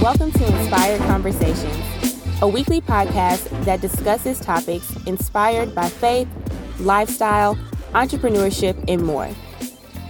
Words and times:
Welcome 0.00 0.32
to 0.32 0.46
Inspired 0.46 1.02
Conversations, 1.02 2.22
a 2.40 2.48
weekly 2.48 2.80
podcast 2.80 3.50
that 3.66 3.82
discusses 3.82 4.40
topics 4.40 4.90
inspired 5.04 5.74
by 5.74 5.90
faith, 5.90 6.26
lifestyle, 6.78 7.54
entrepreneurship, 7.92 8.82
and 8.88 9.04
more. 9.04 9.28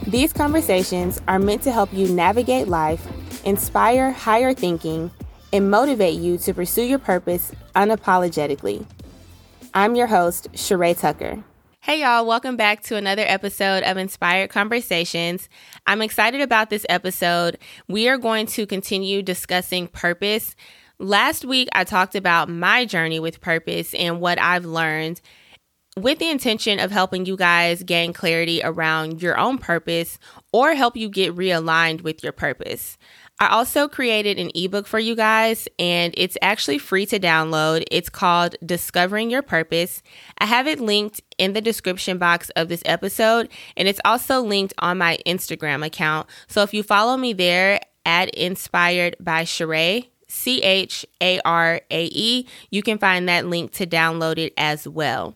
These 0.06 0.32
conversations 0.32 1.20
are 1.26 1.40
meant 1.40 1.62
to 1.62 1.72
help 1.72 1.92
you 1.92 2.06
navigate 2.06 2.68
life, 2.68 3.04
inspire 3.44 4.12
higher 4.12 4.54
thinking, 4.54 5.10
and 5.52 5.72
motivate 5.72 6.20
you 6.20 6.38
to 6.38 6.54
pursue 6.54 6.84
your 6.84 7.00
purpose 7.00 7.50
unapologetically. 7.74 8.86
I'm 9.74 9.96
your 9.96 10.06
host, 10.06 10.46
Charae 10.54 10.94
Tucker. 10.94 11.42
Hey, 11.82 12.02
y'all, 12.02 12.26
welcome 12.26 12.58
back 12.58 12.82
to 12.84 12.96
another 12.96 13.24
episode 13.26 13.84
of 13.84 13.96
Inspired 13.96 14.50
Conversations. 14.50 15.48
I'm 15.86 16.02
excited 16.02 16.42
about 16.42 16.68
this 16.68 16.84
episode. 16.90 17.56
We 17.88 18.06
are 18.06 18.18
going 18.18 18.44
to 18.48 18.66
continue 18.66 19.22
discussing 19.22 19.88
purpose. 19.88 20.54
Last 20.98 21.46
week, 21.46 21.70
I 21.72 21.84
talked 21.84 22.14
about 22.14 22.50
my 22.50 22.84
journey 22.84 23.18
with 23.18 23.40
purpose 23.40 23.94
and 23.94 24.20
what 24.20 24.38
I've 24.38 24.66
learned 24.66 25.22
with 25.96 26.18
the 26.18 26.28
intention 26.28 26.78
of 26.80 26.90
helping 26.90 27.24
you 27.24 27.38
guys 27.38 27.82
gain 27.82 28.12
clarity 28.12 28.60
around 28.62 29.22
your 29.22 29.38
own 29.38 29.56
purpose 29.56 30.18
or 30.52 30.74
help 30.74 30.98
you 30.98 31.08
get 31.08 31.34
realigned 31.34 32.02
with 32.02 32.22
your 32.22 32.32
purpose. 32.32 32.98
I 33.42 33.48
also 33.48 33.88
created 33.88 34.38
an 34.38 34.50
ebook 34.54 34.86
for 34.86 34.98
you 34.98 35.16
guys, 35.16 35.66
and 35.78 36.12
it's 36.18 36.36
actually 36.42 36.76
free 36.76 37.06
to 37.06 37.18
download. 37.18 37.84
It's 37.90 38.10
called 38.10 38.54
Discovering 38.64 39.30
Your 39.30 39.40
Purpose. 39.40 40.02
I 40.36 40.44
have 40.44 40.66
it 40.66 40.78
linked 40.78 41.22
in 41.38 41.54
the 41.54 41.62
description 41.62 42.18
box 42.18 42.50
of 42.50 42.68
this 42.68 42.82
episode, 42.84 43.48
and 43.78 43.88
it's 43.88 44.00
also 44.04 44.42
linked 44.42 44.74
on 44.78 44.98
my 44.98 45.16
Instagram 45.26 45.84
account. 45.84 46.28
So 46.48 46.60
if 46.60 46.74
you 46.74 46.82
follow 46.82 47.16
me 47.16 47.32
there 47.32 47.80
at 48.04 48.28
Inspired 48.34 49.16
by 49.18 49.44
Charae, 49.44 50.10
C 50.28 50.60
H 50.60 51.06
A 51.22 51.40
R 51.42 51.80
A 51.90 52.04
E, 52.12 52.46
you 52.70 52.82
can 52.82 52.98
find 52.98 53.26
that 53.30 53.46
link 53.46 53.72
to 53.72 53.86
download 53.86 54.36
it 54.36 54.52
as 54.58 54.86
well. 54.86 55.34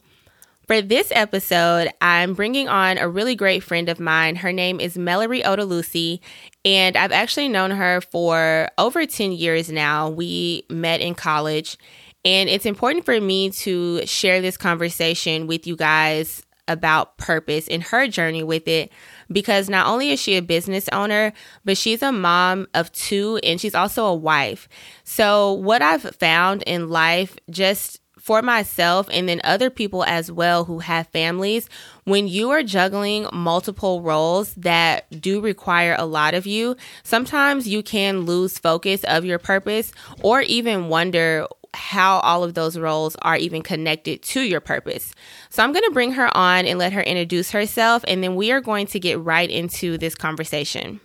For 0.66 0.80
this 0.80 1.12
episode, 1.14 1.90
I'm 2.00 2.32
bringing 2.32 2.68
on 2.68 2.96
a 2.96 3.06
really 3.06 3.34
great 3.34 3.62
friend 3.62 3.90
of 3.90 4.00
mine. 4.00 4.36
Her 4.36 4.50
name 4.50 4.80
is 4.80 4.96
Mallory 4.96 5.42
Odalusi, 5.42 6.20
and 6.64 6.96
I've 6.96 7.12
actually 7.12 7.48
known 7.48 7.70
her 7.70 8.00
for 8.00 8.70
over 8.78 9.04
10 9.04 9.32
years 9.32 9.70
now. 9.70 10.08
We 10.08 10.64
met 10.70 11.02
in 11.02 11.14
college, 11.14 11.76
and 12.24 12.48
it's 12.48 12.64
important 12.64 13.04
for 13.04 13.20
me 13.20 13.50
to 13.50 14.06
share 14.06 14.40
this 14.40 14.56
conversation 14.56 15.46
with 15.46 15.66
you 15.66 15.76
guys 15.76 16.42
about 16.66 17.18
purpose 17.18 17.68
and 17.68 17.82
her 17.82 18.08
journey 18.08 18.42
with 18.42 18.66
it 18.66 18.90
because 19.30 19.68
not 19.68 19.86
only 19.86 20.12
is 20.12 20.20
she 20.20 20.36
a 20.36 20.40
business 20.40 20.88
owner, 20.92 21.34
but 21.66 21.76
she's 21.76 22.02
a 22.02 22.10
mom 22.10 22.66
of 22.72 22.90
two 22.92 23.38
and 23.42 23.60
she's 23.60 23.74
also 23.74 24.06
a 24.06 24.14
wife. 24.14 24.66
So, 25.04 25.52
what 25.52 25.82
I've 25.82 26.16
found 26.16 26.62
in 26.62 26.88
life 26.88 27.36
just 27.50 28.00
for 28.24 28.40
myself 28.40 29.06
and 29.12 29.28
then 29.28 29.38
other 29.44 29.68
people 29.68 30.02
as 30.04 30.32
well 30.32 30.64
who 30.64 30.78
have 30.78 31.06
families, 31.08 31.68
when 32.04 32.26
you 32.26 32.48
are 32.48 32.62
juggling 32.62 33.26
multiple 33.34 34.00
roles 34.00 34.54
that 34.54 35.04
do 35.20 35.42
require 35.42 35.94
a 35.98 36.06
lot 36.06 36.32
of 36.32 36.46
you, 36.46 36.74
sometimes 37.02 37.68
you 37.68 37.82
can 37.82 38.20
lose 38.20 38.58
focus 38.58 39.04
of 39.04 39.26
your 39.26 39.38
purpose 39.38 39.92
or 40.22 40.40
even 40.40 40.88
wonder 40.88 41.46
how 41.74 42.20
all 42.20 42.42
of 42.42 42.54
those 42.54 42.78
roles 42.78 43.14
are 43.20 43.36
even 43.36 43.60
connected 43.60 44.22
to 44.22 44.40
your 44.40 44.60
purpose. 44.60 45.12
So 45.50 45.62
I'm 45.62 45.72
going 45.72 45.84
to 45.84 45.90
bring 45.90 46.12
her 46.12 46.34
on 46.34 46.64
and 46.64 46.78
let 46.78 46.94
her 46.94 47.02
introduce 47.02 47.50
herself, 47.50 48.04
and 48.08 48.22
then 48.22 48.36
we 48.36 48.52
are 48.52 48.62
going 48.62 48.86
to 48.86 49.00
get 49.00 49.20
right 49.20 49.50
into 49.50 49.98
this 49.98 50.14
conversation. 50.14 51.00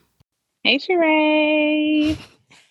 Hey, 0.63 0.77
Charae. 0.77 2.17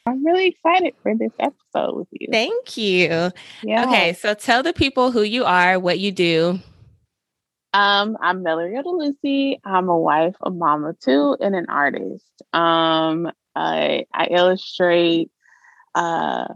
I'm 0.08 0.24
really 0.24 0.46
excited 0.46 0.94
for 1.02 1.14
this 1.14 1.32
episode 1.38 1.96
with 1.96 2.08
you. 2.12 2.28
Thank 2.32 2.76
you. 2.76 3.30
Yeah. 3.62 3.84
Okay, 3.84 4.14
so 4.14 4.34
tell 4.34 4.62
the 4.62 4.72
people 4.72 5.10
who 5.10 5.22
you 5.22 5.44
are, 5.44 5.78
what 5.78 5.98
you 5.98 6.12
do. 6.12 6.60
Um, 7.74 8.16
I'm 8.20 8.42
Mallory 8.42 8.74
Lucy. 8.82 9.60
I'm 9.64 9.88
a 9.90 9.98
wife, 9.98 10.34
a 10.42 10.50
mama 10.50 10.94
too, 11.00 11.36
and 11.40 11.54
an 11.54 11.66
artist. 11.68 12.24
Um, 12.54 13.30
I, 13.54 14.06
I 14.14 14.28
illustrate 14.30 15.30
uh, 15.94 16.48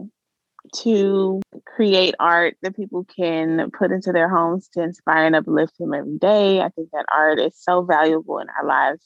to 0.77 1.41
create 1.67 2.15
art 2.19 2.55
that 2.63 2.75
people 2.75 3.05
can 3.15 3.69
put 3.77 3.91
into 3.91 4.11
their 4.11 4.29
homes 4.29 4.67
to 4.73 4.81
inspire 4.81 5.25
and 5.25 5.35
uplift 5.35 5.77
them 5.77 5.93
every 5.93 6.17
day. 6.17 6.59
I 6.59 6.69
think 6.69 6.89
that 6.91 7.05
art 7.11 7.39
is 7.39 7.53
so 7.55 7.83
valuable 7.83 8.39
in 8.39 8.47
our 8.49 8.65
lives 8.65 9.03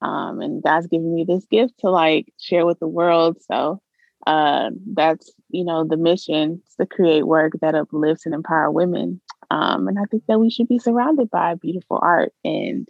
um, 0.00 0.40
and 0.40 0.62
God's 0.62 0.86
given 0.86 1.14
me 1.14 1.24
this 1.24 1.44
gift 1.46 1.80
to 1.80 1.90
like 1.90 2.32
share 2.38 2.66
with 2.66 2.78
the 2.78 2.88
world. 2.88 3.38
So 3.50 3.80
uh, 4.26 4.70
that's 4.94 5.30
you 5.50 5.64
know 5.64 5.84
the 5.84 5.96
mission 5.96 6.62
to 6.78 6.86
create 6.86 7.26
work 7.26 7.52
that 7.60 7.74
uplifts 7.74 8.26
and 8.26 8.34
empower 8.34 8.70
women. 8.70 9.20
Um, 9.50 9.88
and 9.88 9.98
I 9.98 10.04
think 10.10 10.24
that 10.28 10.40
we 10.40 10.50
should 10.50 10.68
be 10.68 10.78
surrounded 10.78 11.30
by 11.30 11.54
beautiful 11.54 11.98
art 12.02 12.34
and 12.44 12.86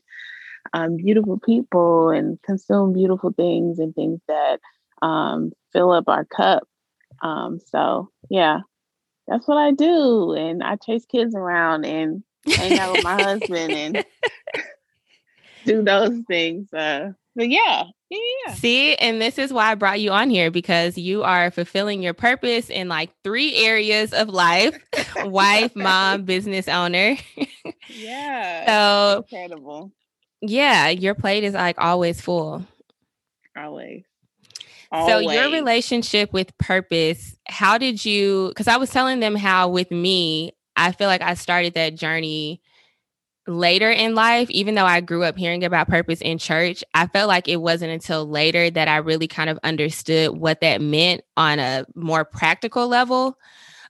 um, 0.72 0.96
beautiful 0.96 1.38
people 1.38 2.10
and 2.10 2.40
consume 2.42 2.92
beautiful 2.92 3.32
things 3.32 3.78
and 3.78 3.94
things 3.94 4.20
that 4.26 4.58
um, 5.02 5.52
fill 5.72 5.92
up 5.92 6.08
our 6.08 6.24
cup. 6.24 6.66
Um, 7.22 7.60
so 7.70 8.10
yeah, 8.28 8.60
that's 9.28 9.46
what 9.46 9.58
I 9.58 9.70
do. 9.72 10.32
And 10.32 10.62
I 10.62 10.76
chase 10.76 11.04
kids 11.06 11.34
around 11.34 11.84
and 11.84 12.22
hang 12.46 12.76
out 12.78 12.96
with 12.96 13.04
my 13.04 13.14
husband 13.14 13.74
and 13.74 14.04
do 15.64 15.82
those 15.82 16.20
things. 16.26 16.72
Uh, 16.72 17.10
but 17.38 17.48
yeah, 17.50 17.84
yeah. 18.10 18.54
See, 18.54 18.96
and 18.96 19.22
this 19.22 19.38
is 19.38 19.52
why 19.52 19.70
I 19.70 19.76
brought 19.76 20.00
you 20.00 20.10
on 20.10 20.28
here 20.28 20.50
because 20.50 20.98
you 20.98 21.22
are 21.22 21.52
fulfilling 21.52 22.02
your 22.02 22.12
purpose 22.12 22.68
in 22.68 22.88
like 22.88 23.10
three 23.22 23.54
areas 23.54 24.12
of 24.12 24.28
life 24.28 24.76
wife, 25.18 25.76
mom, 25.76 26.24
business 26.24 26.66
owner. 26.66 27.16
yeah. 27.88 28.66
So 28.66 29.18
incredible. 29.18 29.92
Yeah, 30.40 30.88
your 30.88 31.14
plate 31.14 31.44
is 31.44 31.54
like 31.54 31.76
always 31.78 32.20
full. 32.20 32.66
Always. 33.56 34.02
Always. 34.90 35.08
So 35.08 35.32
your 35.32 35.52
relationship 35.52 36.32
with 36.32 36.58
purpose, 36.58 37.36
how 37.46 37.78
did 37.78 38.04
you 38.04 38.52
cuz 38.56 38.66
I 38.66 38.78
was 38.78 38.90
telling 38.90 39.20
them 39.20 39.36
how 39.36 39.68
with 39.68 39.92
me, 39.92 40.54
I 40.74 40.90
feel 40.90 41.06
like 41.06 41.22
I 41.22 41.34
started 41.34 41.74
that 41.74 41.94
journey 41.94 42.60
later 43.48 43.90
in 43.90 44.14
life, 44.14 44.50
even 44.50 44.74
though 44.74 44.84
I 44.84 45.00
grew 45.00 45.24
up 45.24 45.36
hearing 45.36 45.64
about 45.64 45.88
purpose 45.88 46.20
in 46.20 46.38
church, 46.38 46.84
I 46.94 47.06
felt 47.06 47.28
like 47.28 47.48
it 47.48 47.60
wasn't 47.60 47.92
until 47.92 48.28
later 48.28 48.70
that 48.70 48.88
I 48.88 48.98
really 48.98 49.26
kind 49.26 49.50
of 49.50 49.58
understood 49.64 50.36
what 50.36 50.60
that 50.60 50.80
meant 50.80 51.22
on 51.36 51.58
a 51.58 51.86
more 51.94 52.24
practical 52.24 52.86
level. 52.86 53.38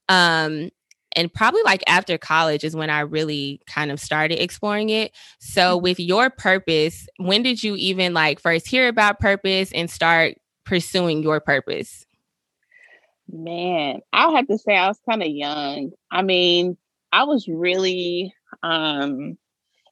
Um, 0.08 0.70
and 1.16 1.32
probably 1.32 1.62
like 1.64 1.82
after 1.86 2.16
college 2.19 2.64
is 2.64 2.76
when 2.76 2.91
I 2.91 3.00
really 3.00 3.60
kind 3.66 3.91
of 3.91 3.98
started 3.98 4.42
exploring 4.42 4.91
it. 4.91 5.12
So, 5.41 5.76
mm-hmm. 5.76 5.82
with 5.82 6.00
your 6.00 6.30
purpose, 6.30 7.08
when 7.16 7.42
did 7.42 7.62
you 7.62 7.75
even 7.76 8.14
like 8.14 8.40
first 8.40 8.69
hear 8.69 8.88
about 8.88 9.19
purpose 9.19 9.72
and 9.72 9.90
start 9.90 10.36
pursuing 10.64 11.22
your 11.22 11.40
purpose? 11.40 12.06
Man, 13.30 14.00
I'll 14.12 14.34
have 14.36 14.46
to 14.48 14.58
say 14.58 14.76
I 14.76 14.88
was 14.88 15.00
kind 15.08 15.22
of 15.22 15.28
young. 15.28 15.92
I 16.10 16.22
mean, 16.22 16.76
I 17.12 17.25
was 17.25 17.48
really 17.48 18.34
um 18.62 19.36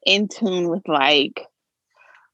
in 0.06 0.28
tune 0.28 0.68
with 0.68 0.88
like 0.88 1.44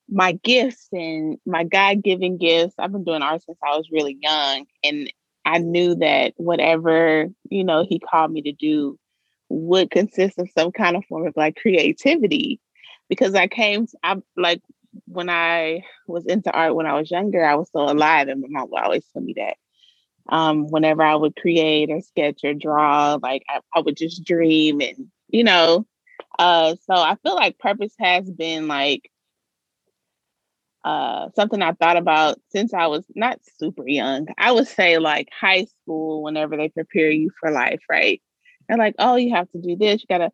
my 0.08 0.32
gifts 0.32 0.88
and 0.92 1.38
my 1.46 1.64
God 1.64 2.02
given 2.02 2.36
gifts. 2.38 2.74
I've 2.78 2.92
been 2.92 3.02
doing 3.02 3.22
art 3.22 3.42
since 3.42 3.58
I 3.64 3.76
was 3.76 3.90
really 3.90 4.16
young. 4.20 4.66
And 4.84 5.12
I 5.44 5.58
knew 5.58 5.96
that 5.96 6.34
whatever, 6.36 7.28
you 7.50 7.64
know, 7.64 7.84
he 7.88 7.98
called 7.98 8.30
me 8.30 8.42
to 8.42 8.52
do 8.52 8.98
would 9.48 9.90
consist 9.90 10.38
of 10.38 10.48
some 10.56 10.70
kind 10.70 10.96
of 10.96 11.04
form 11.06 11.26
of 11.26 11.34
like 11.36 11.56
creativity. 11.56 12.60
Because 13.08 13.34
I 13.34 13.48
came, 13.48 13.86
I 14.02 14.18
like 14.36 14.62
when 15.06 15.28
I 15.28 15.84
was 16.06 16.26
into 16.26 16.50
art 16.52 16.74
when 16.74 16.86
I 16.86 16.94
was 16.94 17.10
younger, 17.10 17.44
I 17.44 17.54
was 17.54 17.70
so 17.72 17.80
alive. 17.80 18.28
And 18.28 18.42
my 18.42 18.48
mom 18.50 18.70
would 18.70 18.82
always 18.82 19.04
tell 19.12 19.22
me 19.22 19.34
that. 19.36 19.56
Um, 20.28 20.68
whenever 20.68 21.02
I 21.02 21.16
would 21.16 21.34
create 21.34 21.90
or 21.90 22.00
sketch 22.00 22.40
or 22.44 22.54
draw, 22.54 23.18
like 23.20 23.42
I, 23.48 23.60
I 23.74 23.80
would 23.80 23.96
just 23.96 24.24
dream 24.24 24.80
and, 24.80 25.08
you 25.28 25.42
know, 25.42 25.84
uh, 26.38 26.76
so 26.86 26.94
I 26.94 27.16
feel 27.22 27.34
like 27.34 27.58
purpose 27.58 27.94
has 27.98 28.30
been 28.30 28.68
like 28.68 29.10
uh, 30.84 31.28
something 31.36 31.62
I 31.62 31.72
thought 31.72 31.96
about 31.96 32.40
since 32.48 32.74
I 32.74 32.88
was 32.88 33.04
not 33.14 33.38
super 33.58 33.86
young. 33.86 34.26
I 34.36 34.52
would 34.52 34.66
say 34.66 34.98
like 34.98 35.28
high 35.38 35.66
school, 35.66 36.22
whenever 36.22 36.56
they 36.56 36.68
prepare 36.68 37.10
you 37.10 37.30
for 37.38 37.50
life, 37.50 37.80
right? 37.88 38.20
They're 38.68 38.78
like, 38.78 38.96
oh, 38.98 39.16
you 39.16 39.34
have 39.34 39.50
to 39.52 39.60
do 39.60 39.76
this, 39.76 40.02
you 40.02 40.06
gotta 40.08 40.32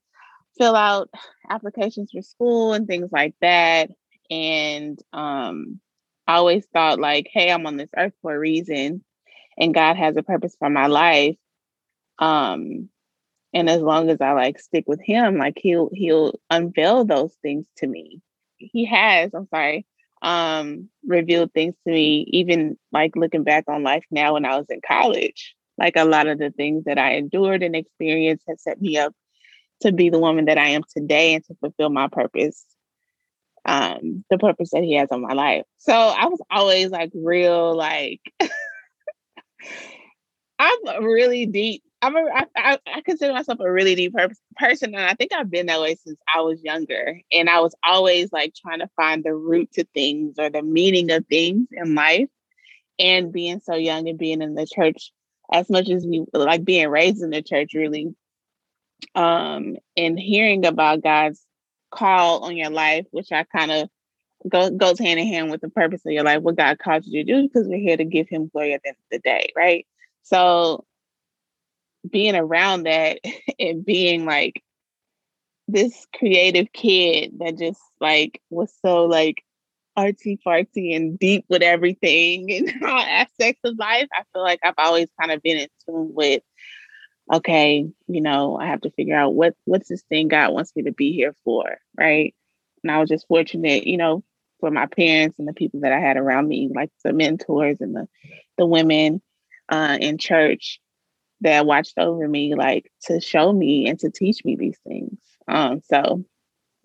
fill 0.56 0.74
out 0.74 1.10
applications 1.50 2.10
for 2.12 2.22
school 2.22 2.72
and 2.72 2.86
things 2.86 3.10
like 3.12 3.34
that. 3.40 3.90
And 4.30 4.98
um, 5.12 5.80
I 6.26 6.36
always 6.36 6.66
thought 6.66 6.98
like, 6.98 7.28
hey, 7.32 7.50
I'm 7.50 7.66
on 7.66 7.76
this 7.76 7.90
earth 7.96 8.14
for 8.22 8.34
a 8.34 8.38
reason, 8.38 9.04
and 9.56 9.74
God 9.74 9.96
has 9.96 10.16
a 10.16 10.22
purpose 10.22 10.56
for 10.58 10.70
my 10.70 10.86
life. 10.86 11.36
Um, 12.18 12.88
and 13.54 13.68
as 13.68 13.80
long 13.80 14.10
as 14.10 14.20
i 14.20 14.32
like 14.32 14.58
stick 14.58 14.84
with 14.86 15.00
him 15.02 15.38
like 15.38 15.58
he'll 15.60 15.90
he'll 15.92 16.38
unveil 16.50 17.04
those 17.04 17.34
things 17.42 17.66
to 17.76 17.86
me 17.86 18.20
he 18.56 18.84
has 18.84 19.30
i'm 19.34 19.48
sorry 19.48 19.86
um, 20.22 20.88
revealed 21.06 21.52
things 21.52 21.74
to 21.86 21.92
me, 21.92 22.24
even 22.28 22.76
like 22.92 23.16
looking 23.16 23.44
back 23.44 23.64
on 23.68 23.82
life 23.82 24.04
now 24.10 24.34
when 24.34 24.44
I 24.44 24.56
was 24.56 24.66
in 24.68 24.80
college. 24.86 25.54
Like 25.76 25.94
a 25.96 26.04
lot 26.04 26.26
of 26.26 26.38
the 26.38 26.50
things 26.50 26.84
that 26.84 26.98
I 26.98 27.14
endured 27.14 27.62
and 27.62 27.76
experienced 27.76 28.44
has 28.48 28.62
set 28.62 28.80
me 28.80 28.98
up 28.98 29.14
to 29.82 29.92
be 29.92 30.10
the 30.10 30.18
woman 30.18 30.46
that 30.46 30.58
I 30.58 30.70
am 30.70 30.82
today 30.96 31.34
and 31.34 31.44
to 31.44 31.54
fulfill 31.60 31.90
my 31.90 32.08
purpose, 32.08 32.64
um, 33.64 34.24
the 34.28 34.38
purpose 34.38 34.70
that 34.72 34.82
He 34.82 34.94
has 34.94 35.08
on 35.12 35.22
my 35.22 35.34
life. 35.34 35.62
So 35.78 35.92
I 35.92 36.26
was 36.26 36.40
always 36.50 36.90
like 36.90 37.12
real, 37.14 37.76
like 37.76 38.20
I'm 40.58 41.04
really 41.04 41.46
deep 41.46 41.84
I'm 42.00 42.16
a, 42.16 42.20
I, 42.20 42.44
I, 42.56 42.78
I 42.86 43.00
consider 43.00 43.32
myself 43.32 43.58
a 43.60 43.70
really 43.70 43.94
deep 43.94 44.14
per- 44.14 44.30
person, 44.56 44.94
and 44.94 45.04
I 45.04 45.14
think 45.14 45.32
I've 45.32 45.50
been 45.50 45.66
that 45.66 45.80
way 45.80 45.96
since 45.96 46.18
I 46.32 46.42
was 46.42 46.62
younger. 46.62 47.20
And 47.32 47.50
I 47.50 47.60
was 47.60 47.74
always 47.82 48.32
like 48.32 48.54
trying 48.54 48.78
to 48.80 48.90
find 48.96 49.24
the 49.24 49.34
root 49.34 49.72
to 49.72 49.84
things 49.94 50.36
or 50.38 50.50
the 50.50 50.62
meaning 50.62 51.10
of 51.10 51.26
things 51.26 51.68
in 51.72 51.94
life. 51.94 52.28
And 53.00 53.32
being 53.32 53.60
so 53.60 53.76
young 53.76 54.08
and 54.08 54.18
being 54.18 54.42
in 54.42 54.54
the 54.54 54.66
church, 54.66 55.12
as 55.52 55.70
much 55.70 55.88
as 55.88 56.04
we 56.04 56.24
like 56.32 56.64
being 56.64 56.88
raised 56.88 57.22
in 57.22 57.30
the 57.30 57.42
church, 57.42 57.72
really, 57.74 58.14
um, 59.14 59.76
and 59.96 60.18
hearing 60.18 60.66
about 60.66 61.02
God's 61.02 61.40
call 61.92 62.44
on 62.44 62.56
your 62.56 62.70
life, 62.70 63.06
which 63.12 63.30
I 63.30 63.44
kind 63.44 63.70
of 63.70 63.88
go, 64.48 64.70
goes 64.70 64.98
hand 64.98 65.20
in 65.20 65.28
hand 65.28 65.50
with 65.50 65.60
the 65.60 65.70
purpose 65.70 66.04
of 66.04 66.12
your 66.12 66.24
life, 66.24 66.42
what 66.42 66.56
God 66.56 66.78
called 66.78 67.06
you 67.06 67.24
to 67.24 67.32
do, 67.32 67.42
because 67.42 67.68
we're 67.68 67.78
here 67.78 67.96
to 67.96 68.04
give 68.04 68.28
Him 68.28 68.48
glory 68.48 68.74
at 68.74 68.82
the 68.82 68.88
end 68.88 68.96
of 68.98 69.10
the 69.10 69.18
day, 69.20 69.52
right? 69.56 69.86
So 70.24 70.84
being 72.10 72.34
around 72.34 72.84
that 72.84 73.18
and 73.58 73.84
being 73.84 74.24
like 74.24 74.62
this 75.68 76.06
creative 76.16 76.72
kid 76.72 77.34
that 77.38 77.58
just 77.58 77.80
like 78.00 78.40
was 78.50 78.72
so 78.82 79.04
like 79.04 79.44
artsy 79.98 80.38
fartsy 80.46 80.94
and 80.94 81.18
deep 81.18 81.44
with 81.48 81.62
everything 81.62 82.50
and 82.52 82.84
all 82.84 82.98
aspects 82.98 83.60
of 83.64 83.78
life. 83.78 84.08
I 84.12 84.22
feel 84.32 84.42
like 84.42 84.60
I've 84.62 84.74
always 84.78 85.08
kind 85.20 85.32
of 85.32 85.42
been 85.42 85.58
in 85.58 85.68
tune 85.86 86.14
with, 86.14 86.42
okay, 87.32 87.86
you 88.06 88.20
know, 88.20 88.56
I 88.56 88.66
have 88.66 88.80
to 88.82 88.90
figure 88.90 89.16
out 89.16 89.34
what 89.34 89.54
what's 89.64 89.88
this 89.88 90.02
thing 90.02 90.28
God 90.28 90.52
wants 90.52 90.74
me 90.74 90.84
to 90.84 90.92
be 90.92 91.12
here 91.12 91.34
for, 91.44 91.78
right? 91.98 92.34
And 92.82 92.90
I 92.90 92.98
was 93.00 93.08
just 93.08 93.26
fortunate, 93.26 93.86
you 93.86 93.96
know, 93.96 94.24
for 94.60 94.70
my 94.70 94.86
parents 94.86 95.38
and 95.38 95.46
the 95.46 95.52
people 95.52 95.80
that 95.80 95.92
I 95.92 96.00
had 96.00 96.16
around 96.16 96.48
me, 96.48 96.70
like 96.74 96.90
the 97.04 97.12
mentors 97.12 97.80
and 97.80 97.94
the 97.94 98.08
the 98.56 98.66
women 98.66 99.20
uh, 99.68 99.98
in 100.00 100.16
church 100.16 100.80
that 101.40 101.66
watched 101.66 101.98
over 101.98 102.26
me, 102.26 102.54
like 102.54 102.90
to 103.02 103.20
show 103.20 103.52
me 103.52 103.88
and 103.88 103.98
to 104.00 104.10
teach 104.10 104.44
me 104.44 104.56
these 104.56 104.78
things. 104.86 105.18
Um, 105.46 105.80
so 105.88 106.24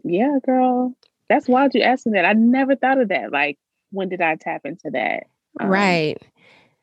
yeah, 0.03 0.37
girl, 0.45 0.95
that's 1.29 1.47
wild 1.47 1.73
you 1.73 1.81
asked 1.81 2.05
me 2.05 2.13
that. 2.13 2.25
I 2.25 2.33
never 2.33 2.75
thought 2.75 2.99
of 2.99 3.09
that. 3.09 3.31
Like, 3.31 3.57
when 3.91 4.09
did 4.09 4.21
I 4.21 4.35
tap 4.35 4.65
into 4.65 4.91
that? 4.91 5.23
Um, 5.59 5.69
right. 5.69 6.21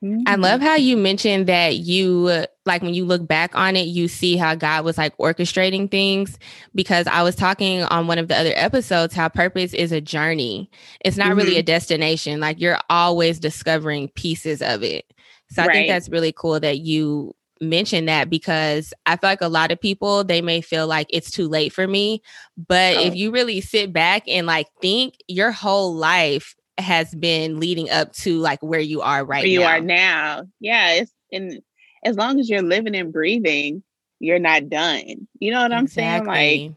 Mm-hmm. 0.02 0.22
I 0.26 0.36
love 0.36 0.62
how 0.62 0.76
you 0.76 0.96
mentioned 0.96 1.46
that 1.46 1.76
you 1.76 2.46
like 2.64 2.80
when 2.80 2.94
you 2.94 3.04
look 3.04 3.26
back 3.26 3.54
on 3.54 3.76
it, 3.76 3.86
you 3.86 4.08
see 4.08 4.38
how 4.38 4.54
God 4.54 4.82
was 4.82 4.96
like 4.96 5.16
orchestrating 5.18 5.90
things. 5.90 6.38
Because 6.74 7.06
I 7.06 7.22
was 7.22 7.36
talking 7.36 7.82
on 7.82 8.06
one 8.06 8.18
of 8.18 8.28
the 8.28 8.38
other 8.38 8.52
episodes 8.54 9.14
how 9.14 9.28
purpose 9.28 9.74
is 9.74 9.92
a 9.92 10.00
journey, 10.00 10.70
it's 11.04 11.18
not 11.18 11.28
mm-hmm. 11.28 11.38
really 11.38 11.58
a 11.58 11.62
destination. 11.62 12.40
Like 12.40 12.60
you're 12.60 12.78
always 12.88 13.38
discovering 13.38 14.08
pieces 14.08 14.62
of 14.62 14.82
it. 14.82 15.04
So 15.50 15.62
I 15.62 15.66
right. 15.66 15.74
think 15.74 15.88
that's 15.88 16.08
really 16.08 16.32
cool 16.32 16.60
that 16.60 16.78
you 16.78 17.34
mention 17.60 18.06
that 18.06 18.30
because 18.30 18.94
I 19.06 19.16
feel 19.16 19.30
like 19.30 19.42
a 19.42 19.48
lot 19.48 19.70
of 19.70 19.80
people 19.80 20.24
they 20.24 20.40
may 20.40 20.60
feel 20.60 20.86
like 20.86 21.06
it's 21.10 21.30
too 21.30 21.48
late 21.48 21.72
for 21.72 21.86
me, 21.86 22.22
but 22.56 22.96
oh. 22.96 23.00
if 23.00 23.14
you 23.14 23.30
really 23.30 23.60
sit 23.60 23.92
back 23.92 24.24
and 24.26 24.46
like 24.46 24.66
think 24.80 25.14
your 25.28 25.52
whole 25.52 25.94
life 25.94 26.54
has 26.78 27.14
been 27.14 27.60
leading 27.60 27.90
up 27.90 28.12
to 28.12 28.38
like 28.38 28.62
where 28.62 28.80
you 28.80 29.02
are 29.02 29.24
right 29.24 29.42
where 29.42 29.46
you 29.46 29.60
now. 29.60 29.66
are 29.66 29.80
now. 29.80 30.42
Yeah, 30.60 30.92
it's 30.92 31.12
and 31.32 31.60
as 32.04 32.16
long 32.16 32.40
as 32.40 32.48
you're 32.48 32.62
living 32.62 32.96
and 32.96 33.12
breathing, 33.12 33.82
you're 34.18 34.38
not 34.38 34.68
done. 34.68 35.28
You 35.38 35.52
know 35.52 35.62
what 35.62 35.72
I'm 35.72 35.86
saying? 35.86 36.24
Like 36.24 36.72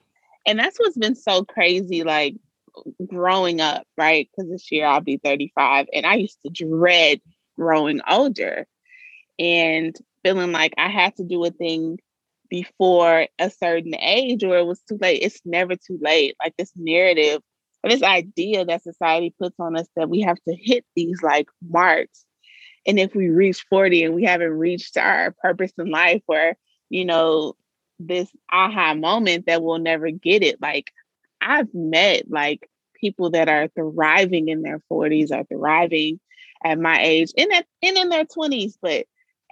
and 0.45 0.59
that's 0.59 0.77
what's 0.77 0.97
been 0.97 1.15
so 1.15 1.45
crazy 1.45 2.03
like 2.03 2.35
growing 3.07 3.62
up, 3.62 3.88
right? 3.97 4.30
Cuz 4.35 4.50
this 4.50 4.71
year 4.71 4.85
I'll 4.85 5.01
be 5.01 5.18
35 5.18 5.88
and 5.94 6.06
I 6.06 6.15
used 6.15 6.39
to 6.44 6.50
dread 6.50 7.21
growing 7.57 8.01
older. 8.09 8.68
And 9.39 9.95
feeling 10.23 10.51
like 10.51 10.73
I 10.77 10.89
had 10.89 11.15
to 11.17 11.23
do 11.23 11.43
a 11.45 11.51
thing 11.51 11.99
before 12.49 13.27
a 13.39 13.49
certain 13.49 13.95
age 13.95 14.43
or 14.43 14.57
it 14.57 14.65
was 14.65 14.81
too 14.81 14.97
late. 15.01 15.21
It's 15.21 15.41
never 15.45 15.75
too 15.75 15.99
late. 16.01 16.35
Like 16.43 16.55
this 16.57 16.71
narrative 16.75 17.41
or 17.83 17.89
this 17.89 18.03
idea 18.03 18.65
that 18.65 18.83
society 18.83 19.33
puts 19.39 19.55
on 19.59 19.75
us 19.77 19.87
that 19.95 20.09
we 20.09 20.21
have 20.21 20.37
to 20.47 20.55
hit 20.55 20.85
these 20.95 21.21
like 21.21 21.47
marks. 21.67 22.25
And 22.85 22.99
if 22.99 23.15
we 23.15 23.29
reach 23.29 23.65
40 23.69 24.03
and 24.03 24.13
we 24.13 24.23
haven't 24.23 24.51
reached 24.51 24.97
our 24.97 25.31
purpose 25.41 25.71
in 25.77 25.89
life 25.89 26.21
or, 26.27 26.55
you 26.89 27.05
know, 27.05 27.55
this 27.99 28.29
aha 28.51 28.93
moment 28.93 29.45
that 29.47 29.63
we'll 29.63 29.79
never 29.79 30.11
get 30.11 30.43
it. 30.43 30.61
Like 30.61 30.91
I've 31.41 31.73
met 31.73 32.29
like 32.29 32.69
people 32.99 33.31
that 33.31 33.49
are 33.49 33.67
thriving 33.69 34.49
in 34.49 34.61
their 34.61 34.81
40s 34.91 35.31
or 35.31 35.43
thriving 35.45 36.19
at 36.63 36.79
my 36.79 37.01
age 37.01 37.31
and, 37.37 37.51
at, 37.51 37.65
and 37.81 37.97
in 37.97 38.09
their 38.09 38.25
20s, 38.25 38.73
but 38.81 39.05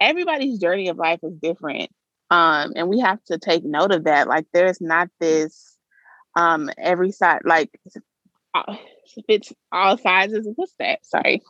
everybody's 0.08 0.58
journey 0.58 0.88
of 0.88 0.96
life 0.96 1.20
is 1.22 1.34
different. 1.40 1.90
Um, 2.30 2.72
and 2.76 2.88
we 2.88 3.00
have 3.00 3.22
to 3.24 3.38
take 3.38 3.64
note 3.64 3.92
of 3.92 4.04
that. 4.04 4.26
Like 4.26 4.46
there's 4.52 4.80
not 4.80 5.08
this 5.20 5.76
um 6.34 6.70
every 6.78 7.12
side 7.12 7.42
like 7.44 7.70
uh, 8.54 8.76
fits 9.26 9.52
all 9.70 9.98
sizes. 9.98 10.48
What's 10.54 10.74
that? 10.78 11.04
Sorry. 11.04 11.42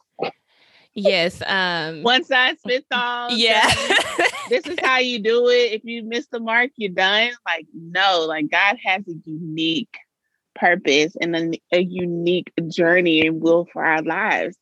Yes. 0.94 1.40
Um 1.46 2.02
one 2.02 2.25
size 2.25 2.56
fits 2.66 2.87
all. 2.93 3.31
Yeah. 3.31 3.66
this 4.49 4.66
is 4.66 4.78
how 4.82 4.98
you 4.98 5.20
do 5.20 5.48
it. 5.48 5.72
If 5.72 5.84
you 5.84 6.02
miss 6.02 6.26
the 6.26 6.40
mark, 6.40 6.70
you're 6.76 6.90
done. 6.93 7.31
Like, 7.46 7.66
no, 7.72 8.26
like 8.28 8.50
God 8.50 8.76
has 8.84 9.02
a 9.08 9.14
unique 9.25 9.96
purpose 10.55 11.16
and 11.20 11.34
a, 11.34 11.60
a 11.72 11.81
unique 11.81 12.52
journey 12.69 13.26
and 13.26 13.40
will 13.40 13.66
for 13.72 13.84
our 13.84 14.02
lives. 14.02 14.56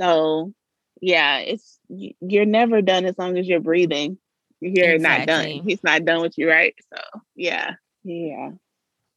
So 0.00 0.52
yeah, 1.00 1.38
it's 1.38 1.78
you're 1.88 2.46
never 2.46 2.82
done 2.82 3.04
as 3.04 3.18
long 3.18 3.38
as 3.38 3.46
you're 3.46 3.60
breathing. 3.60 4.18
You're 4.60 4.94
exactly. 4.94 5.26
not 5.26 5.26
done. 5.26 5.68
He's 5.68 5.84
not 5.84 6.04
done 6.04 6.22
with 6.22 6.38
you, 6.38 6.48
right? 6.48 6.74
So 6.92 7.20
yeah, 7.34 7.74
yeah. 8.04 8.50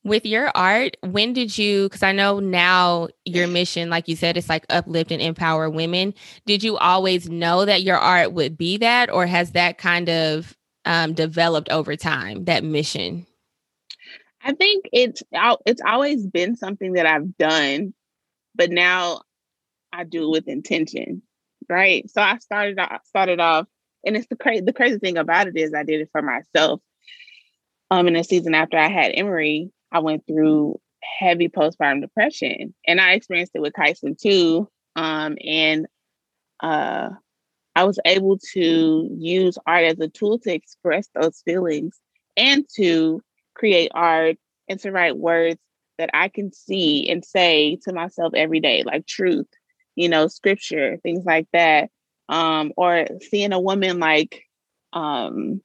With 0.04 0.26
your 0.26 0.52
art, 0.56 0.98
when 1.02 1.34
did 1.34 1.58
you? 1.58 1.84
Because 1.84 2.04
I 2.04 2.12
know 2.12 2.40
now 2.40 3.10
your 3.26 3.48
mission, 3.48 3.90
like 3.90 4.08
you 4.08 4.16
said, 4.16 4.38
it's 4.38 4.50
like 4.50 4.66
uplift 4.70 5.12
and 5.12 5.22
empower 5.22 5.70
women. 5.70 6.14
Did 6.46 6.64
you 6.64 6.78
always 6.78 7.30
know 7.30 7.66
that 7.66 7.84
your 7.84 7.98
art 7.98 8.34
would 8.34 8.58
be 8.58 8.78
that, 8.78 9.10
or 9.12 9.26
has 9.26 9.52
that 9.52 9.78
kind 9.78 10.10
of 10.10 10.56
um, 10.86 11.14
developed 11.14 11.70
over 11.70 11.96
time? 11.96 12.46
That 12.46 12.64
mission. 12.64 13.26
I 14.42 14.54
think 14.54 14.86
it's 14.94 15.22
it's 15.66 15.82
always 15.86 16.26
been 16.26 16.56
something 16.56 16.94
that 16.94 17.06
I've 17.06 17.38
done, 17.38 17.94
but 18.56 18.72
now 18.72 19.22
I 19.92 20.06
do 20.06 20.28
it 20.28 20.32
with 20.32 20.48
intention 20.48 21.24
right? 21.70 22.10
So 22.10 22.22
I 22.22 22.38
started 22.40 22.80
off, 22.80 23.06
started 23.06 23.40
off, 23.40 23.68
and 24.06 24.16
it's 24.16 24.28
the 24.28 24.36
crazy 24.36 24.62
the 24.62 24.74
crazy 24.74 24.98
thing 24.98 25.18
about 25.18 25.48
it 25.48 25.58
is 25.58 25.74
I 25.74 25.84
did 25.84 26.02
it 26.02 26.10
for 26.12 26.22
myself. 26.22 26.82
Um, 27.92 28.08
in 28.08 28.14
the 28.14 28.24
season 28.24 28.54
after 28.54 28.78
I 28.78 28.90
had 28.90 29.12
Emory, 29.16 29.72
I 29.92 30.00
went 30.00 30.26
through 30.28 30.80
heavy 31.20 31.50
postpartum 31.50 32.02
depression, 32.02 32.74
and 32.88 33.00
I 33.00 33.14
experienced 33.14 33.54
it 33.56 33.62
with 33.62 33.74
Kyson 33.74 34.16
too. 34.20 34.70
Um, 34.96 35.38
and 35.44 35.88
uh, 36.60 37.10
I 37.76 37.84
was 37.86 38.00
able 38.06 38.38
to 38.54 39.10
use 39.18 39.58
art 39.66 39.86
as 39.86 40.00
a 40.00 40.10
tool 40.10 40.40
to 40.40 40.54
express 40.54 41.08
those 41.16 41.42
feelings 41.46 42.00
and 42.36 42.66
to 42.76 43.22
create 43.56 43.92
art 43.94 44.38
and 44.68 44.80
to 44.82 44.92
write 44.92 45.18
words 45.18 45.60
that 45.98 46.10
I 46.14 46.30
can 46.30 46.52
see 46.54 47.10
and 47.10 47.24
say 47.24 47.78
to 47.84 47.94
myself 47.94 48.34
every 48.36 48.60
day, 48.60 48.84
like 48.86 49.06
truth, 49.06 49.48
you 50.00 50.08
know, 50.08 50.28
scripture, 50.28 50.98
things 51.04 51.26
like 51.26 51.48
that. 51.52 51.90
Um, 52.30 52.72
or 52.78 53.06
seeing 53.30 53.52
a 53.54 53.60
woman 53.60 54.00
like 54.00 54.44
um 54.94 55.62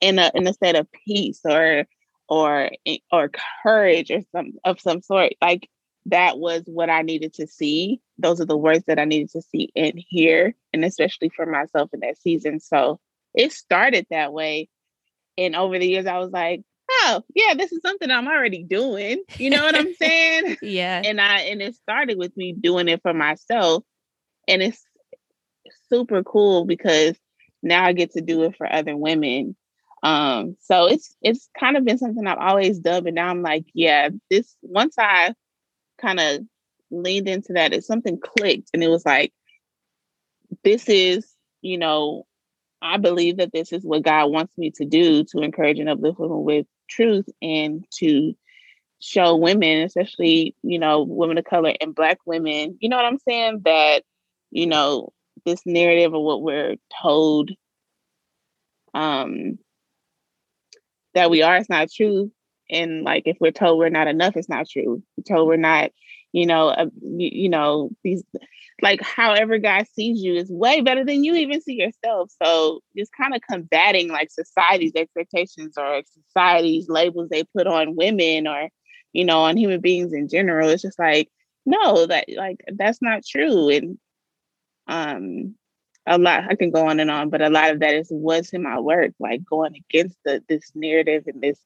in 0.00 0.18
a 0.18 0.30
in 0.34 0.46
a 0.46 0.52
state 0.52 0.74
of 0.74 0.88
peace 1.06 1.40
or 1.44 1.84
or 2.28 2.70
or 3.12 3.30
courage 3.62 4.10
or 4.10 4.22
some 4.32 4.52
of 4.64 4.80
some 4.80 5.02
sort. 5.02 5.34
Like 5.40 5.68
that 6.06 6.38
was 6.38 6.62
what 6.66 6.90
I 6.90 7.02
needed 7.02 7.34
to 7.34 7.46
see. 7.46 8.00
Those 8.18 8.40
are 8.40 8.46
the 8.46 8.56
words 8.56 8.84
that 8.86 8.98
I 8.98 9.04
needed 9.04 9.30
to 9.32 9.42
see 9.42 9.70
and 9.76 9.94
hear, 9.96 10.54
and 10.72 10.84
especially 10.84 11.28
for 11.28 11.46
myself 11.46 11.90
in 11.92 12.00
that 12.00 12.18
season. 12.18 12.58
So 12.58 12.98
it 13.34 13.52
started 13.52 14.06
that 14.10 14.32
way. 14.32 14.68
And 15.38 15.54
over 15.54 15.78
the 15.78 15.86
years, 15.86 16.06
I 16.06 16.18
was 16.18 16.32
like, 16.32 16.62
oh 17.10 17.24
yeah 17.34 17.54
this 17.54 17.72
is 17.72 17.80
something 17.82 18.10
i'm 18.10 18.28
already 18.28 18.62
doing. 18.62 19.22
You 19.36 19.50
know 19.50 19.62
what 19.62 19.76
i'm 19.76 19.94
saying? 19.94 20.56
Yeah. 20.62 21.02
And 21.04 21.20
i 21.20 21.40
and 21.40 21.62
it 21.62 21.74
started 21.76 22.18
with 22.18 22.36
me 22.36 22.52
doing 22.52 22.88
it 22.88 23.02
for 23.02 23.14
myself. 23.14 23.84
And 24.48 24.62
it's 24.62 24.82
super 25.88 26.22
cool 26.22 26.64
because 26.64 27.16
now 27.62 27.84
i 27.84 27.92
get 27.92 28.12
to 28.12 28.20
do 28.20 28.44
it 28.44 28.56
for 28.56 28.70
other 28.70 28.96
women. 28.96 29.56
Um 30.02 30.56
so 30.60 30.86
it's 30.86 31.14
it's 31.22 31.48
kind 31.58 31.76
of 31.76 31.84
been 31.84 31.98
something 31.98 32.26
i've 32.26 32.38
always 32.38 32.78
done 32.78 33.04
but 33.04 33.14
now 33.14 33.28
i'm 33.28 33.42
like 33.42 33.66
yeah 33.74 34.08
this 34.30 34.56
once 34.62 34.94
i 34.98 35.34
kind 36.00 36.18
of 36.18 36.40
leaned 36.90 37.28
into 37.28 37.54
that. 37.54 37.72
It's 37.72 37.86
something 37.86 38.18
clicked 38.18 38.70
and 38.74 38.82
it 38.82 38.88
was 38.88 39.04
like, 39.06 39.32
this 40.64 40.88
is, 40.88 41.26
you 41.62 41.78
know, 41.78 42.26
I 42.82 42.96
believe 42.96 43.36
that 43.36 43.52
this 43.52 43.72
is 43.72 43.84
what 43.84 44.02
God 44.02 44.30
wants 44.30 44.56
me 44.56 44.70
to 44.72 44.84
do 44.84 45.24
to 45.24 45.40
encourage 45.40 45.78
and 45.78 45.88
uplift 45.88 46.18
women 46.18 46.44
with 46.44 46.66
truth 46.90 47.26
and 47.40 47.86
to 47.98 48.34
show 49.00 49.36
women, 49.36 49.82
especially, 49.82 50.54
you 50.62 50.78
know, 50.78 51.02
women 51.02 51.38
of 51.38 51.44
color 51.44 51.72
and 51.80 51.94
black 51.94 52.18
women, 52.26 52.76
you 52.80 52.88
know 52.88 52.96
what 52.96 53.06
I'm 53.06 53.18
saying? 53.18 53.62
That, 53.64 54.02
you 54.50 54.66
know, 54.66 55.12
this 55.44 55.64
narrative 55.64 56.12
of 56.12 56.22
what 56.22 56.42
we're 56.42 56.76
told 57.02 57.50
um 58.92 59.58
that 61.14 61.30
we 61.30 61.42
are 61.42 61.56
is 61.56 61.68
not 61.68 61.90
true. 61.90 62.30
And 62.70 63.02
like 63.02 63.24
if 63.26 63.36
we're 63.40 63.50
told 63.52 63.78
we're 63.78 63.88
not 63.88 64.08
enough, 64.08 64.36
it's 64.36 64.48
not 64.48 64.68
true. 64.68 65.02
We're 65.16 65.34
told 65.36 65.48
we're 65.48 65.56
not, 65.56 65.90
you 66.32 66.46
know, 66.46 66.68
uh, 66.68 66.86
you, 67.00 67.30
you 67.32 67.48
know, 67.48 67.90
these 68.04 68.22
like 68.82 69.00
however 69.02 69.58
God 69.58 69.86
sees 69.94 70.22
you 70.22 70.34
is 70.34 70.50
way 70.50 70.80
better 70.80 71.04
than 71.04 71.24
you 71.24 71.34
even 71.34 71.60
see 71.60 71.74
yourself. 71.74 72.30
So 72.42 72.80
just 72.96 73.12
kind 73.12 73.34
of 73.34 73.42
combating 73.48 74.08
like 74.08 74.30
society's 74.30 74.92
expectations 74.94 75.76
or 75.76 76.02
society's 76.12 76.88
labels 76.88 77.28
they 77.28 77.44
put 77.56 77.66
on 77.66 77.96
women 77.96 78.46
or, 78.46 78.68
you 79.12 79.24
know, 79.24 79.40
on 79.40 79.56
human 79.56 79.80
beings 79.80 80.12
in 80.12 80.28
general. 80.28 80.68
It's 80.68 80.82
just 80.82 80.98
like, 80.98 81.28
no, 81.66 82.06
that 82.06 82.26
like 82.36 82.58
that's 82.74 83.00
not 83.02 83.22
true. 83.26 83.68
And 83.68 83.98
um 84.88 85.54
a 86.06 86.18
lot 86.18 86.44
I 86.50 86.54
can 86.56 86.70
go 86.70 86.88
on 86.88 87.00
and 87.00 87.10
on, 87.10 87.30
but 87.30 87.42
a 87.42 87.50
lot 87.50 87.70
of 87.70 87.80
that 87.80 87.94
is 87.94 88.08
what's 88.10 88.52
in 88.52 88.62
my 88.62 88.80
work, 88.80 89.12
like 89.20 89.44
going 89.44 89.76
against 89.76 90.16
the 90.24 90.42
this 90.48 90.72
narrative 90.74 91.24
and 91.26 91.40
this 91.40 91.58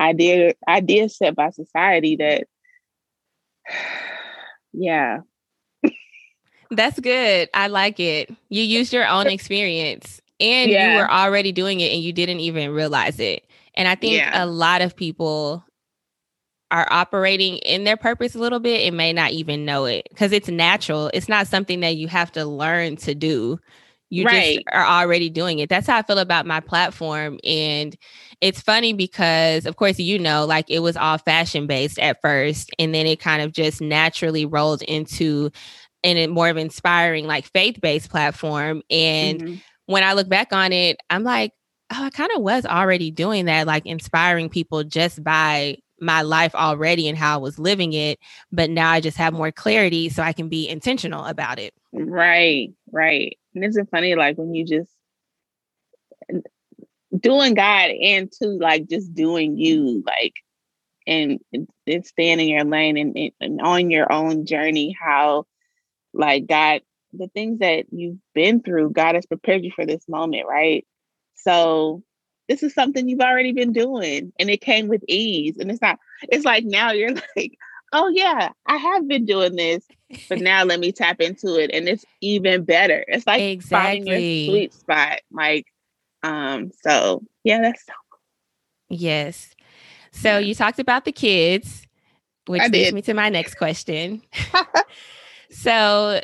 idea 0.00 0.54
idea 0.66 1.08
set 1.08 1.36
by 1.36 1.50
society 1.50 2.16
that 2.16 2.46
yeah 4.72 5.18
that's 6.76 6.98
good. 7.00 7.48
I 7.54 7.68
like 7.68 8.00
it. 8.00 8.30
You 8.48 8.62
used 8.62 8.92
your 8.92 9.06
own 9.06 9.26
experience 9.26 10.20
and 10.40 10.70
yeah. 10.70 10.92
you 10.92 10.98
were 10.98 11.10
already 11.10 11.52
doing 11.52 11.80
it 11.80 11.92
and 11.92 12.02
you 12.02 12.12
didn't 12.12 12.40
even 12.40 12.70
realize 12.70 13.20
it. 13.20 13.44
And 13.74 13.88
I 13.88 13.94
think 13.94 14.14
yeah. 14.14 14.44
a 14.44 14.46
lot 14.46 14.82
of 14.82 14.96
people 14.96 15.64
are 16.70 16.88
operating 16.90 17.56
in 17.58 17.84
their 17.84 17.96
purpose 17.96 18.34
a 18.34 18.38
little 18.38 18.58
bit 18.58 18.86
and 18.86 18.96
may 18.96 19.12
not 19.12 19.30
even 19.32 19.64
know 19.64 19.84
it 19.84 20.06
because 20.08 20.32
it's 20.32 20.48
natural. 20.48 21.10
It's 21.12 21.28
not 21.28 21.46
something 21.46 21.80
that 21.80 21.96
you 21.96 22.08
have 22.08 22.32
to 22.32 22.44
learn 22.44 22.96
to 22.96 23.14
do. 23.14 23.58
You 24.08 24.24
right. 24.24 24.56
just 24.56 24.66
are 24.72 24.84
already 24.84 25.30
doing 25.30 25.58
it. 25.58 25.70
That's 25.70 25.86
how 25.86 25.96
I 25.96 26.02
feel 26.02 26.18
about 26.18 26.44
my 26.44 26.60
platform. 26.60 27.38
And 27.44 27.96
it's 28.42 28.60
funny 28.60 28.92
because, 28.92 29.64
of 29.64 29.76
course, 29.76 29.98
you 29.98 30.18
know, 30.18 30.44
like 30.44 30.68
it 30.68 30.80
was 30.80 30.98
all 30.98 31.16
fashion 31.16 31.66
based 31.66 31.98
at 31.98 32.20
first, 32.20 32.70
and 32.78 32.94
then 32.94 33.06
it 33.06 33.20
kind 33.20 33.40
of 33.40 33.52
just 33.52 33.80
naturally 33.80 34.44
rolled 34.44 34.82
into 34.82 35.50
and 36.04 36.18
a 36.18 36.26
more 36.26 36.48
of 36.48 36.56
inspiring 36.56 37.26
like 37.26 37.46
faith-based 37.46 38.10
platform 38.10 38.82
and 38.90 39.40
mm-hmm. 39.40 39.54
when 39.86 40.02
i 40.02 40.12
look 40.12 40.28
back 40.28 40.52
on 40.52 40.72
it 40.72 40.96
i'm 41.10 41.24
like 41.24 41.52
oh 41.92 42.04
i 42.04 42.10
kind 42.10 42.30
of 42.34 42.42
was 42.42 42.66
already 42.66 43.10
doing 43.10 43.46
that 43.46 43.66
like 43.66 43.86
inspiring 43.86 44.48
people 44.48 44.84
just 44.84 45.22
by 45.22 45.76
my 46.00 46.22
life 46.22 46.54
already 46.54 47.08
and 47.08 47.16
how 47.16 47.34
i 47.34 47.38
was 47.38 47.58
living 47.58 47.92
it 47.92 48.18
but 48.50 48.70
now 48.70 48.90
i 48.90 49.00
just 49.00 49.16
have 49.16 49.32
more 49.32 49.52
clarity 49.52 50.08
so 50.08 50.22
i 50.22 50.32
can 50.32 50.48
be 50.48 50.68
intentional 50.68 51.24
about 51.24 51.58
it 51.58 51.72
right 51.92 52.72
right 52.90 53.38
and 53.54 53.64
isn't 53.64 53.90
funny 53.90 54.14
like 54.14 54.36
when 54.36 54.54
you 54.54 54.64
just 54.64 54.90
doing 57.18 57.54
god 57.54 57.90
and 57.90 58.32
to 58.32 58.46
like 58.46 58.88
just 58.88 59.14
doing 59.14 59.56
you 59.56 60.02
like 60.06 60.34
and, 61.06 61.40
and 61.52 62.06
staying 62.06 62.40
in 62.40 62.48
your 62.48 62.64
lane 62.64 62.96
and, 62.96 63.32
and 63.40 63.60
on 63.60 63.90
your 63.90 64.10
own 64.12 64.46
journey 64.46 64.96
how 65.00 65.44
like 66.12 66.46
God, 66.46 66.82
the 67.12 67.28
things 67.28 67.58
that 67.60 67.86
you've 67.90 68.18
been 68.34 68.62
through, 68.62 68.90
God 68.90 69.14
has 69.14 69.26
prepared 69.26 69.64
you 69.64 69.70
for 69.74 69.86
this 69.86 70.08
moment, 70.08 70.46
right? 70.48 70.86
So 71.34 72.02
this 72.48 72.62
is 72.62 72.74
something 72.74 73.08
you've 73.08 73.20
already 73.20 73.52
been 73.52 73.72
doing 73.72 74.32
and 74.38 74.50
it 74.50 74.60
came 74.60 74.88
with 74.88 75.02
ease. 75.08 75.56
And 75.58 75.70
it's 75.70 75.80
not, 75.80 75.98
it's 76.22 76.44
like 76.44 76.64
now 76.64 76.92
you're 76.92 77.14
like, 77.36 77.58
oh 77.92 78.08
yeah, 78.08 78.50
I 78.66 78.76
have 78.76 79.06
been 79.06 79.24
doing 79.24 79.56
this, 79.56 79.86
but 80.28 80.38
now 80.40 80.64
let 80.64 80.80
me 80.80 80.92
tap 80.92 81.20
into 81.20 81.56
it. 81.60 81.70
And 81.72 81.88
it's 81.88 82.04
even 82.20 82.64
better. 82.64 83.04
It's 83.08 83.26
like 83.26 83.42
exactly. 83.42 83.98
finding 83.98 84.06
your 84.06 84.52
sweet 84.52 84.74
spot. 84.74 85.20
Like, 85.30 85.66
um, 86.22 86.70
so 86.82 87.22
yeah, 87.44 87.60
that's 87.60 87.84
so 87.84 87.92
cool. 88.10 88.98
Yes. 88.98 89.54
So 90.12 90.38
you 90.38 90.54
talked 90.54 90.78
about 90.78 91.04
the 91.04 91.12
kids, 91.12 91.86
which 92.46 92.62
leads 92.70 92.92
me 92.92 93.02
to 93.02 93.14
my 93.14 93.28
next 93.28 93.54
question. 93.54 94.22
So 95.52 96.20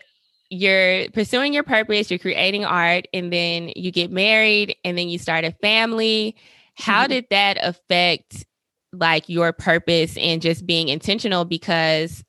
you're 0.50 1.10
pursuing 1.10 1.52
your 1.52 1.62
purpose, 1.62 2.10
you're 2.10 2.18
creating 2.18 2.64
art, 2.64 3.06
and 3.12 3.32
then 3.32 3.72
you 3.76 3.92
get 3.92 4.10
married, 4.10 4.76
and 4.84 4.96
then 4.96 5.08
you 5.08 5.18
start 5.18 5.44
a 5.44 5.52
family. 5.52 6.36
How 6.74 7.02
mm-hmm. 7.02 7.12
did 7.12 7.26
that 7.30 7.58
affect 7.60 8.46
like 8.92 9.28
your 9.28 9.52
purpose 9.52 10.16
and 10.16 10.40
just 10.40 10.66
being 10.66 10.88
intentional? 10.88 11.44
Because 11.44 12.24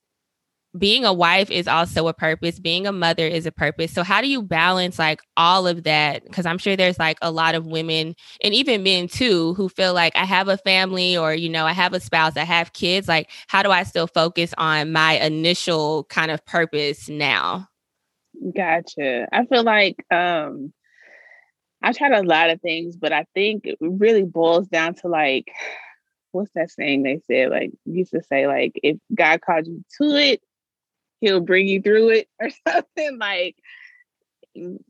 being 0.78 1.04
a 1.04 1.14
wife 1.14 1.50
is 1.50 1.68
also 1.68 2.08
a 2.08 2.14
purpose 2.14 2.60
being 2.60 2.86
a 2.86 2.92
mother 2.92 3.26
is 3.26 3.46
a 3.46 3.52
purpose. 3.52 3.92
So 3.92 4.04
how 4.04 4.22
do 4.22 4.28
you 4.28 4.42
balance 4.42 5.00
like 5.00 5.22
all 5.36 5.68
of 5.68 5.84
that? 5.84 6.24
Because 6.26 6.46
i'm 6.46 6.58
sure 6.58 6.76
there's 6.76 7.00
like 7.00 7.18
a 7.22 7.32
lot 7.32 7.56
of 7.56 7.66
women 7.66 8.16
and 8.44 8.54
even 8.54 8.84
men 8.84 9.08
too 9.08 9.54
who 9.56 9.70
feel 9.70 9.94
like 9.94 10.16
i 10.16 10.26
have 10.26 10.48
a 10.48 10.58
family 10.58 11.18
or 11.18 11.34
you 11.34 11.50
know 11.50 11.66
i 11.66 11.74
have 11.74 11.94
a 11.94 12.00
spouse 12.00 12.38
i 12.38 12.44
have 12.44 12.74
kids. 12.74 13.08
Like 13.08 13.30
how 13.48 13.64
do 13.64 13.72
i 13.72 13.84
still 13.84 14.08
focus 14.08 14.54
on 14.58 14.92
my 14.92 15.14
initial 15.14 16.04
kind 16.06 16.30
of 16.32 16.46
purpose 16.46 17.10
now? 17.10 17.68
Gotcha. 18.56 19.28
I 19.32 19.46
feel 19.46 19.64
like 19.64 20.06
um 20.12 20.72
i 21.82 21.94
tried 21.94 22.12
a 22.12 22.24
lot 22.24 22.50
of 22.50 22.62
things 22.62 22.96
but 22.98 23.14
i 23.14 23.26
think 23.34 23.66
it 23.66 23.78
really 23.82 24.24
boils 24.24 24.68
down 24.68 24.94
to 24.94 25.08
like 25.08 25.50
what's 26.32 26.52
that 26.54 26.70
saying 26.70 27.04
they 27.04 27.20
said 27.26 27.50
like 27.50 27.72
used 27.86 28.12
to 28.12 28.22
say 28.24 28.48
like 28.48 28.74
if 28.84 28.98
god 29.16 29.42
called 29.42 29.66
you 29.66 29.84
to 29.98 30.16
it 30.16 30.42
he'll 31.20 31.42
bring 31.42 31.68
you 31.68 31.82
through 31.82 32.10
it 32.10 32.28
or 32.40 32.50
something 32.68 33.18
like 33.18 33.56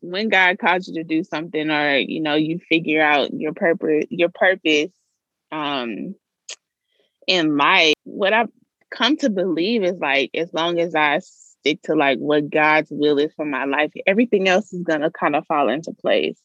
when 0.02 0.30
God 0.30 0.58
calls 0.58 0.88
you 0.88 0.96
to 0.96 1.04
do 1.04 1.24
something 1.24 1.70
or 1.70 1.98
you 1.98 2.22
know 2.22 2.36
you 2.36 2.60
figure 2.60 3.02
out 3.02 3.34
your 3.34 3.54
purpose 3.54 4.06
your 4.10 4.30
purpose 4.30 4.92
um 5.52 6.16
in 7.28 7.58
life 7.58 7.94
what 8.04 8.34
I've 8.34 8.50
come 8.90 9.18
to 9.18 9.30
believe 9.30 9.84
is 9.84 10.00
like 10.00 10.32
as 10.34 10.54
long 10.54 10.80
as 10.80 10.96
I 10.96 11.20
stick 11.20 11.82
to 11.84 11.96
like 11.96 12.18
what 12.20 12.50
God's 12.50 12.90
will 12.90 13.20
is 13.20 13.34
for 13.36 13.46
my 13.46 13.66
life 13.66 13.92
everything 14.08 14.48
else 14.48 14.74
is 14.74 14.82
going 14.84 15.02
to 15.02 15.12
kind 15.12 15.36
of 15.36 15.46
fall 15.46 15.70
into 15.70 15.94
place. 15.94 16.40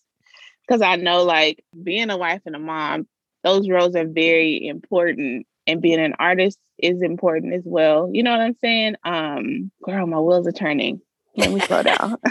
Because 0.67 0.83
I 0.83 0.97
know 0.97 1.25
like 1.25 1.63
being 1.83 2.11
a 2.11 2.17
wife 2.17 2.43
and 2.47 2.57
a 2.57 2.59
mom 2.59 3.07
those 3.43 3.69
roles 3.69 3.95
are 3.95 4.07
very 4.07 4.67
important 4.67 5.47
and 5.67 5.81
being 5.81 6.01
an 6.01 6.15
artist 6.19 6.59
is 6.79 7.03
important 7.03 7.55
as 7.55 7.63
well. 7.65 8.11
You 8.13 8.23
know 8.23 8.33
what 8.33 8.41
I'm 8.41 8.57
saying? 8.61 8.97
Um, 9.05 9.71
girl, 9.83 10.07
my 10.07 10.21
wheels 10.21 10.47
are 10.47 10.53
turning. 10.53 11.01
Let 11.37 11.53
me 11.53 11.61
slow 11.61 11.83
down. 11.83 12.17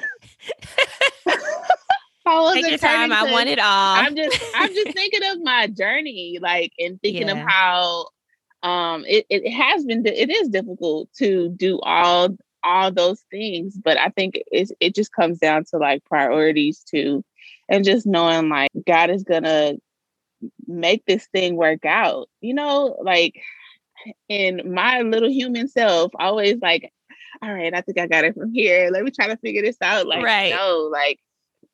Take 2.54 2.70
your 2.70 2.78
time. 2.78 3.12
I 3.12 3.32
want 3.32 3.50
it 3.50 3.60
all. 3.60 3.96
I'm 3.96 4.16
just 4.16 4.42
I'm 4.56 4.74
just 4.74 4.92
thinking 4.94 5.24
of 5.32 5.42
my 5.42 5.68
journey, 5.68 6.40
like 6.42 6.72
and 6.80 7.02
thinking 7.02 7.28
yeah. 7.28 7.34
of 7.34 7.38
how 7.40 8.08
um 8.63 9.04
it, 9.08 9.25
it 9.30 9.50
has 9.52 9.84
been 9.86 10.06
it 10.06 10.30
is 10.30 10.48
difficult 10.48 11.10
to 11.18 11.50
do 11.50 11.80
all 11.82 12.30
all 12.63 12.92
those 12.92 13.22
things, 13.30 13.75
but 13.75 13.98
I 13.98 14.10
think 14.10 14.42
it 14.52 14.72
it 14.80 14.96
just 14.96 15.12
comes 15.12 15.40
down 15.40 15.66
to 15.66 15.78
like 15.78 16.06
priorities 16.06 16.80
too. 16.80 17.25
And 17.70 17.84
just 17.84 18.06
knowing 18.06 18.50
like 18.50 18.72
God 18.88 19.10
is 19.10 19.24
gonna 19.24 19.74
make 20.68 21.06
this 21.06 21.28
thing 21.28 21.56
work 21.56 21.86
out. 21.86 22.30
You 22.42 22.54
know, 22.54 22.98
like 23.02 23.42
in 24.30 24.74
my 24.74 25.02
little 25.02 25.30
human 25.30 25.68
self, 25.68 26.12
always 26.18 26.58
like, 26.62 26.92
all 27.42 27.54
right, 27.54 27.74
I 27.74 27.82
think 27.82 28.00
I 28.00 28.08
got 28.08 28.26
it 28.26 28.36
from 28.36 28.54
here. 28.54 28.90
Let 28.92 29.04
me 29.04 29.12
try 29.12 29.28
to 29.28 29.38
figure 29.38 29.62
this 29.62 29.78
out. 29.82 30.08
Like, 30.08 30.24
right. 30.24 30.54
no, 30.54 30.90
like 30.92 31.20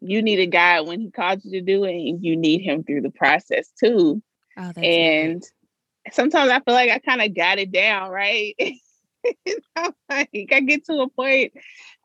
you 0.01 0.21
need 0.21 0.39
a 0.39 0.45
guy 0.45 0.81
when 0.81 1.01
he 1.01 1.11
called 1.11 1.41
you 1.43 1.59
to 1.59 1.61
do 1.61 1.83
it, 1.83 1.93
and 1.93 2.23
you 2.23 2.35
need 2.35 2.61
him 2.61 2.83
through 2.83 3.01
the 3.01 3.11
process 3.11 3.71
too. 3.79 4.21
Oh, 4.57 4.71
and 4.75 5.41
good. 5.41 6.13
sometimes 6.13 6.49
I 6.49 6.59
feel 6.59 6.73
like 6.73 6.91
I 6.91 6.99
kind 6.99 7.21
of 7.21 7.35
got 7.35 7.59
it 7.59 7.71
down, 7.71 8.09
right? 8.09 8.55
like 10.09 10.49
I 10.51 10.59
get 10.61 10.85
to 10.85 11.01
a 11.01 11.09
point 11.09 11.51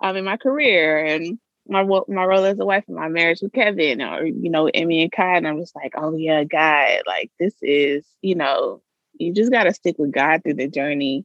um 0.03 0.17
in 0.17 0.25
my 0.25 0.37
career 0.37 1.05
and 1.05 1.39
my 1.67 1.83
my 1.83 2.25
role 2.25 2.45
as 2.45 2.59
a 2.59 2.65
wife 2.65 2.85
and 2.87 2.97
my 2.97 3.09
marriage 3.09 3.41
with 3.41 3.53
Kevin 3.53 4.03
or 4.03 4.25
you 4.27 4.51
know 4.51 4.69
Emmy 4.73 5.03
and 5.03 5.13
Kai 5.13 5.37
and 5.37 5.49
I'm 5.49 5.59
just 5.59 5.75
like 5.75 5.95
oh 5.97 6.15
yeah 6.17 6.45
God 6.45 7.03
like 7.07 7.31
this 7.39 7.55
is 7.63 8.05
you 8.21 8.35
know 8.35 8.83
you 9.15 9.33
just 9.33 9.53
got 9.53 9.65
to 9.65 9.75
stick 9.75 9.97
with 9.99 10.13
God 10.13 10.43
through 10.43 10.55
the 10.55 10.69
journey. 10.69 11.25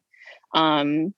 Um 0.53 1.13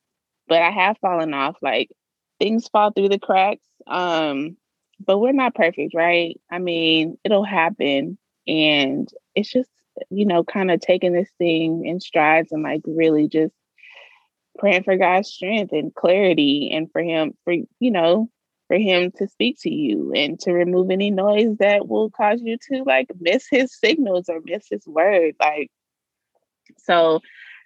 but 0.48 0.62
I 0.62 0.72
have 0.72 0.98
fallen 1.00 1.34
off 1.34 1.58
like 1.62 1.92
things 2.40 2.68
fall 2.68 2.92
through 2.92 3.10
the 3.10 3.20
cracks 3.20 3.68
um 3.88 4.58
but 5.00 5.20
we're 5.20 5.32
not 5.32 5.56
perfect 5.56 5.94
right? 5.94 6.40
I 6.52 6.60
mean 6.60 7.18
it'll 7.24 7.46
happen 7.46 8.18
and 8.48 9.08
it's 9.36 9.52
just 9.52 9.70
you 10.10 10.26
know 10.26 10.44
kind 10.44 10.72
of 10.72 10.80
taking 10.80 11.14
this 11.14 11.30
thing 11.38 11.86
in 11.86 12.00
strides 12.00 12.52
and 12.52 12.64
like 12.64 12.82
really 12.86 13.28
just 13.28 13.54
praying 14.58 14.84
for 14.84 14.98
God's 14.98 15.30
strength 15.30 15.72
and 15.72 15.94
clarity 15.94 16.72
and 16.74 16.92
for 16.92 17.02
him 17.02 17.34
for 17.44 17.54
you 17.54 17.92
know 17.92 18.30
for 18.72 18.78
him 18.78 19.12
to 19.18 19.28
speak 19.28 19.58
to 19.60 19.70
you 19.70 20.14
and 20.16 20.40
to 20.40 20.54
remove 20.54 20.92
any 20.92 21.12
noise 21.12 21.58
that 21.60 21.90
will 21.90 22.10
cause 22.10 22.40
you 22.42 22.58
to 22.70 22.84
like 22.84 23.08
miss 23.20 23.46
his 23.52 23.78
signals 23.78 24.30
or 24.30 24.40
miss 24.46 24.66
his 24.70 24.88
word 24.88 25.36
like 25.42 25.70
so 26.78 27.20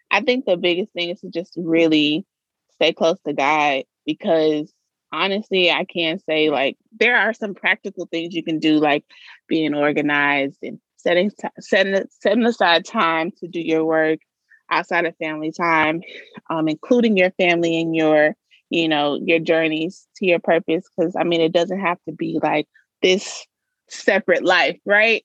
I 0.10 0.22
think 0.22 0.46
the 0.46 0.58
biggest 0.58 0.94
thing 0.94 1.10
is 1.10 1.22
to 1.22 1.30
just 1.30 1.54
really 1.58 2.26
stay 2.74 2.92
close 2.92 3.20
to 3.22 3.34
God 3.34 3.84
because 4.04 4.74
honestly, 5.12 5.70
I 5.70 5.86
can 5.86 6.20
say 6.20 6.50
like 6.50 6.76
there 6.98 7.18
are 7.18 7.34
some 7.34 7.54
practical 7.54 8.08
things 8.08 8.34
you 8.34 8.44
can 8.44 8.58
do, 8.60 8.80
like 8.80 9.04
being 9.48 9.76
organized 9.76 10.58
and 10.64 10.80
setting 10.98 11.32
setting 11.60 12.04
setting 12.10 12.46
aside 12.46 12.84
time 12.84 13.32
to 13.40 13.48
do 13.48 13.60
your 13.60 13.86
work 13.86 14.20
outside 14.72 15.06
of 15.06 15.16
family 15.18 15.52
time, 15.52 16.02
um, 16.50 16.68
including 16.68 17.16
your 17.16 17.32
family 17.32 17.80
in 17.80 17.94
your 17.94 18.36
you 18.70 18.88
know 18.88 19.20
your 19.24 19.40
journeys 19.40 20.08
to 20.18 20.26
your 20.26 20.40
purpose. 20.40 20.86
Because 20.96 21.16
I 21.16 21.24
mean, 21.24 21.42
it 21.42 21.54
doesn't 21.54 21.80
have 21.80 21.98
to 22.08 22.14
be 22.14 22.40
like 22.42 22.68
this 23.02 23.46
separate 23.88 24.44
life, 24.44 24.80
right? 24.86 25.24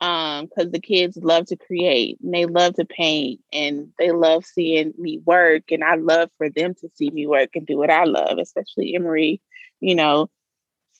um 0.00 0.46
because 0.46 0.70
the 0.70 0.80
kids 0.80 1.18
love 1.18 1.46
to 1.46 1.56
create 1.56 2.18
and 2.22 2.32
they 2.32 2.46
love 2.46 2.74
to 2.74 2.84
paint 2.84 3.40
and 3.52 3.88
they 3.98 4.10
love 4.10 4.44
seeing 4.44 4.94
me 4.98 5.20
work 5.26 5.64
and 5.70 5.84
i 5.84 5.94
love 5.94 6.30
for 6.38 6.48
them 6.48 6.74
to 6.74 6.88
see 6.94 7.10
me 7.10 7.26
work 7.26 7.50
and 7.54 7.66
do 7.66 7.76
what 7.76 7.90
i 7.90 8.04
love 8.04 8.38
especially 8.38 8.94
emery 8.94 9.40
you 9.80 9.94
know 9.94 10.28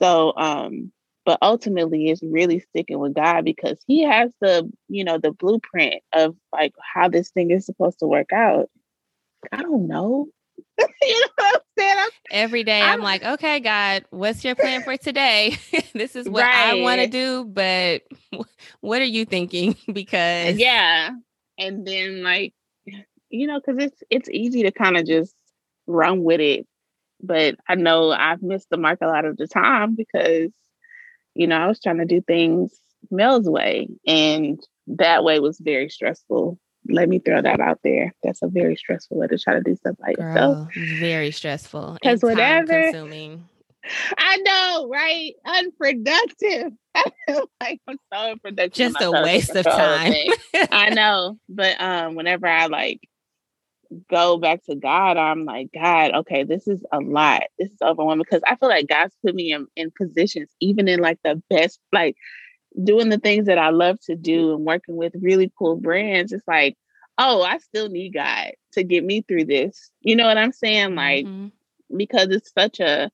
so 0.00 0.34
um 0.36 0.92
but 1.24 1.38
ultimately 1.42 2.10
it's 2.10 2.22
really 2.22 2.60
sticking 2.60 2.98
with 2.98 3.14
god 3.14 3.44
because 3.44 3.78
he 3.86 4.02
has 4.04 4.30
the 4.40 4.70
you 4.88 5.02
know 5.02 5.18
the 5.18 5.32
blueprint 5.32 6.02
of 6.12 6.36
like 6.52 6.74
how 6.94 7.08
this 7.08 7.30
thing 7.30 7.50
is 7.50 7.64
supposed 7.64 7.98
to 7.98 8.06
work 8.06 8.32
out 8.32 8.68
i 9.52 9.62
don't 9.62 9.88
know 9.88 10.26
you 10.78 11.20
know 11.20 11.28
what 11.36 11.54
I'm 11.54 11.60
I'm, 11.88 12.08
Every 12.30 12.64
day 12.64 12.80
I'm, 12.80 12.94
I'm, 12.94 13.00
like, 13.00 13.22
okay, 13.22 13.60
God, 13.60 14.04
what's 14.10 14.44
your 14.44 14.54
plan 14.54 14.82
for 14.82 14.96
today? 14.96 15.58
this 15.94 16.16
is 16.16 16.28
what 16.28 16.42
right. 16.42 16.74
I 16.78 16.82
want 16.82 17.00
to 17.00 17.06
do, 17.06 17.44
but 17.44 18.02
what 18.80 19.02
are 19.02 19.06
you 19.06 19.24
thinking? 19.24 19.76
because 19.92 20.56
yeah, 20.56 21.10
and 21.58 21.86
then 21.86 22.22
like, 22.22 22.54
you 23.30 23.46
know, 23.46 23.60
because 23.60 23.82
it's 23.82 24.02
it's 24.10 24.28
easy 24.30 24.62
to 24.64 24.72
kind 24.72 24.96
of 24.96 25.06
just 25.06 25.34
run 25.86 26.22
with 26.22 26.40
it, 26.40 26.66
but 27.22 27.56
I 27.68 27.74
know 27.74 28.10
I've 28.10 28.42
missed 28.42 28.68
the 28.70 28.76
mark 28.76 28.98
a 29.02 29.06
lot 29.06 29.24
of 29.24 29.36
the 29.36 29.46
time 29.46 29.96
because, 29.96 30.52
you 31.34 31.46
know, 31.46 31.56
I 31.56 31.66
was 31.66 31.80
trying 31.80 31.98
to 31.98 32.04
do 32.04 32.20
things 32.20 32.78
Mel's 33.10 33.48
way, 33.48 33.88
and 34.06 34.60
that 34.86 35.24
way 35.24 35.40
was 35.40 35.58
very 35.58 35.88
stressful 35.88 36.58
let 36.90 37.08
me 37.08 37.18
throw 37.18 37.40
that 37.42 37.60
out 37.60 37.80
there. 37.84 38.12
That's 38.22 38.42
a 38.42 38.48
very 38.48 38.76
stressful 38.76 39.18
way 39.18 39.26
to 39.28 39.38
try 39.38 39.54
to 39.54 39.60
do 39.60 39.76
stuff 39.76 39.96
by 39.98 40.12
Girl, 40.12 40.26
yourself. 40.26 40.68
Very 41.00 41.30
stressful. 41.30 41.98
Because 42.00 42.22
whatever. 42.22 42.82
Consuming. 42.82 43.48
I 44.18 44.36
know, 44.38 44.88
right? 44.90 45.34
Unproductive. 45.44 46.72
like 47.60 47.80
I'm 47.88 47.98
so 48.12 48.18
unproductive. 48.32 48.72
Just 48.72 49.00
a 49.00 49.10
waste 49.10 49.54
of 49.54 49.64
time. 49.64 50.14
I 50.70 50.90
know, 50.94 51.38
but 51.48 51.80
um, 51.80 52.14
whenever 52.14 52.46
I 52.46 52.66
like 52.66 53.00
go 54.10 54.36
back 54.38 54.64
to 54.66 54.74
God, 54.74 55.16
I'm 55.16 55.44
like, 55.44 55.70
God, 55.74 56.14
okay, 56.14 56.44
this 56.44 56.68
is 56.68 56.84
a 56.92 56.98
lot. 56.98 57.42
This 57.58 57.70
is 57.70 57.78
overwhelming 57.82 58.24
because 58.28 58.42
I 58.46 58.56
feel 58.56 58.68
like 58.68 58.88
God's 58.88 59.14
put 59.24 59.34
me 59.34 59.52
in, 59.52 59.66
in 59.76 59.90
positions, 59.96 60.50
even 60.60 60.88
in 60.88 61.00
like 61.00 61.18
the 61.24 61.42
best, 61.50 61.80
like 61.92 62.16
doing 62.82 63.08
the 63.08 63.18
things 63.18 63.46
that 63.46 63.58
I 63.58 63.70
love 63.70 64.00
to 64.02 64.14
do 64.14 64.54
and 64.54 64.64
working 64.64 64.96
with 64.96 65.14
really 65.20 65.52
cool 65.58 65.76
brands, 65.76 66.32
it's 66.32 66.46
like, 66.46 66.76
oh, 67.18 67.42
I 67.42 67.58
still 67.58 67.88
need 67.88 68.14
God 68.14 68.52
to 68.72 68.82
get 68.82 69.04
me 69.04 69.22
through 69.22 69.46
this. 69.46 69.90
You 70.00 70.16
know 70.16 70.26
what 70.26 70.38
I'm 70.38 70.52
saying? 70.52 70.94
Like, 70.94 71.26
mm-hmm. 71.26 71.96
because 71.96 72.28
it's 72.30 72.52
such 72.52 72.80
a, 72.80 73.10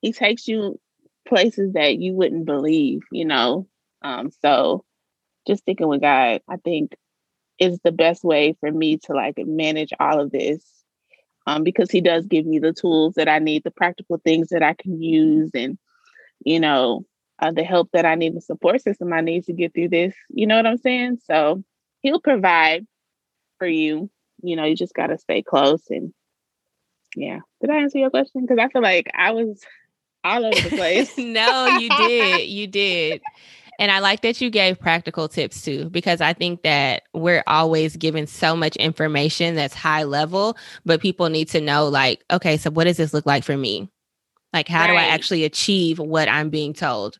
he 0.00 0.12
takes 0.12 0.48
you 0.48 0.80
places 1.26 1.74
that 1.74 1.98
you 1.98 2.14
wouldn't 2.14 2.46
believe, 2.46 3.02
you 3.10 3.24
know? 3.24 3.66
Um, 4.02 4.30
so 4.40 4.84
just 5.46 5.62
sticking 5.62 5.88
with 5.88 6.00
God, 6.00 6.40
I 6.48 6.56
think 6.56 6.96
is 7.58 7.78
the 7.84 7.92
best 7.92 8.24
way 8.24 8.56
for 8.60 8.70
me 8.70 8.98
to 8.98 9.12
like 9.12 9.36
manage 9.38 9.92
all 10.00 10.20
of 10.20 10.30
this. 10.30 10.64
Um, 11.44 11.64
because 11.64 11.90
he 11.90 12.00
does 12.00 12.26
give 12.26 12.46
me 12.46 12.60
the 12.60 12.72
tools 12.72 13.14
that 13.14 13.28
I 13.28 13.40
need, 13.40 13.64
the 13.64 13.72
practical 13.72 14.20
things 14.24 14.50
that 14.50 14.62
I 14.62 14.74
can 14.74 15.02
use 15.02 15.50
and, 15.54 15.76
you 16.44 16.60
know, 16.60 17.04
uh, 17.42 17.50
the 17.50 17.64
help 17.64 17.90
that 17.92 18.06
I 18.06 18.14
need, 18.14 18.36
the 18.36 18.40
support 18.40 18.80
system 18.80 19.12
I 19.12 19.20
need 19.20 19.44
to 19.46 19.52
get 19.52 19.74
through 19.74 19.88
this. 19.88 20.14
You 20.30 20.46
know 20.46 20.56
what 20.56 20.66
I'm 20.66 20.78
saying? 20.78 21.18
So 21.26 21.64
he'll 22.00 22.20
provide 22.20 22.86
for 23.58 23.66
you. 23.66 24.08
You 24.44 24.54
know, 24.54 24.64
you 24.64 24.76
just 24.76 24.94
got 24.94 25.08
to 25.08 25.18
stay 25.18 25.42
close. 25.42 25.82
And 25.90 26.14
yeah, 27.16 27.40
did 27.60 27.70
I 27.70 27.78
answer 27.78 27.98
your 27.98 28.10
question? 28.10 28.42
Because 28.42 28.58
I 28.58 28.68
feel 28.68 28.82
like 28.82 29.10
I 29.14 29.32
was 29.32 29.60
all 30.22 30.46
over 30.46 30.68
the 30.68 30.68
place. 30.76 31.18
no, 31.18 31.78
you 31.78 31.88
did. 31.88 32.48
You 32.48 32.68
did. 32.68 33.20
And 33.80 33.90
I 33.90 33.98
like 33.98 34.22
that 34.22 34.40
you 34.40 34.48
gave 34.48 34.78
practical 34.78 35.26
tips 35.28 35.62
too, 35.62 35.90
because 35.90 36.20
I 36.20 36.34
think 36.34 36.62
that 36.62 37.02
we're 37.12 37.42
always 37.48 37.96
given 37.96 38.28
so 38.28 38.54
much 38.54 38.76
information 38.76 39.56
that's 39.56 39.74
high 39.74 40.04
level, 40.04 40.56
but 40.86 41.00
people 41.00 41.28
need 41.28 41.48
to 41.48 41.60
know, 41.60 41.88
like, 41.88 42.22
okay, 42.30 42.56
so 42.56 42.70
what 42.70 42.84
does 42.84 42.98
this 42.98 43.12
look 43.12 43.26
like 43.26 43.42
for 43.42 43.56
me? 43.56 43.90
Like, 44.52 44.68
how 44.68 44.82
right. 44.82 44.88
do 44.88 44.94
I 44.94 45.04
actually 45.06 45.42
achieve 45.42 45.98
what 45.98 46.28
I'm 46.28 46.50
being 46.50 46.74
told? 46.74 47.16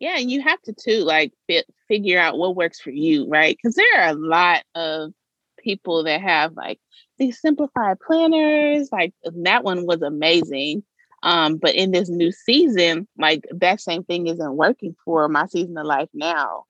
Yeah, 0.00 0.16
and 0.18 0.30
you 0.30 0.40
have 0.42 0.60
to 0.62 0.72
too 0.72 1.00
like 1.04 1.32
fit, 1.46 1.66
figure 1.88 2.20
out 2.20 2.38
what 2.38 2.56
works 2.56 2.80
for 2.80 2.90
you, 2.90 3.28
right? 3.28 3.56
Because 3.56 3.74
there 3.74 4.00
are 4.00 4.10
a 4.10 4.14
lot 4.14 4.62
of 4.74 5.12
people 5.58 6.04
that 6.04 6.20
have 6.20 6.52
like 6.54 6.78
these 7.18 7.40
simplified 7.40 7.98
planners. 8.00 8.90
Like 8.92 9.12
that 9.24 9.64
one 9.64 9.86
was 9.86 10.02
amazing. 10.02 10.84
Um, 11.22 11.56
but 11.56 11.74
in 11.74 11.90
this 11.90 12.08
new 12.08 12.30
season, 12.30 13.08
like 13.18 13.44
that 13.50 13.80
same 13.80 14.04
thing 14.04 14.28
isn't 14.28 14.56
working 14.56 14.94
for 15.04 15.28
my 15.28 15.46
season 15.46 15.76
of 15.76 15.86
life 15.86 16.08
now. 16.14 16.64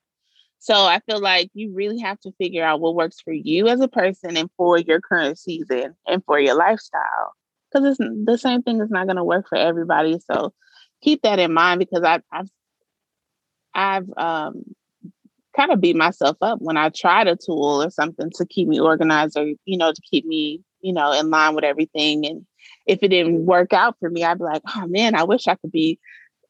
So 0.58 0.74
I 0.74 1.00
feel 1.00 1.20
like 1.20 1.50
you 1.54 1.72
really 1.72 2.00
have 2.00 2.18
to 2.20 2.32
figure 2.32 2.64
out 2.64 2.80
what 2.80 2.94
works 2.96 3.20
for 3.20 3.32
you 3.32 3.68
as 3.68 3.80
a 3.80 3.88
person 3.88 4.36
and 4.36 4.50
for 4.56 4.78
your 4.78 5.00
current 5.00 5.38
season 5.38 5.94
and 6.06 6.24
for 6.24 6.40
your 6.40 6.56
lifestyle. 6.56 7.34
Because 7.70 7.98
it's 8.00 8.10
the 8.24 8.38
same 8.38 8.62
thing 8.62 8.80
is 8.80 8.90
not 8.90 9.06
going 9.06 9.16
to 9.16 9.24
work 9.24 9.48
for 9.48 9.56
everybody. 9.56 10.18
So 10.30 10.52
keep 11.02 11.22
that 11.22 11.38
in 11.38 11.52
mind 11.52 11.78
because 11.78 12.02
I, 12.02 12.20
I've 12.32 12.50
I've 13.78 14.10
um, 14.16 14.64
kind 15.56 15.70
of 15.70 15.80
beat 15.80 15.94
myself 15.94 16.36
up 16.42 16.60
when 16.60 16.76
I 16.76 16.88
tried 16.88 17.28
a 17.28 17.36
tool 17.36 17.82
or 17.82 17.90
something 17.90 18.30
to 18.34 18.44
keep 18.44 18.66
me 18.66 18.80
organized 18.80 19.38
or, 19.38 19.46
you 19.64 19.78
know, 19.78 19.92
to 19.92 20.02
keep 20.02 20.26
me, 20.26 20.62
you 20.80 20.92
know, 20.92 21.12
in 21.12 21.30
line 21.30 21.54
with 21.54 21.62
everything. 21.62 22.26
And 22.26 22.44
if 22.86 22.98
it 23.02 23.08
didn't 23.08 23.46
work 23.46 23.72
out 23.72 23.96
for 24.00 24.10
me, 24.10 24.24
I'd 24.24 24.38
be 24.38 24.44
like, 24.44 24.62
oh 24.74 24.88
man, 24.88 25.14
I 25.14 25.22
wish 25.22 25.46
I 25.46 25.54
could 25.54 25.70
be 25.70 26.00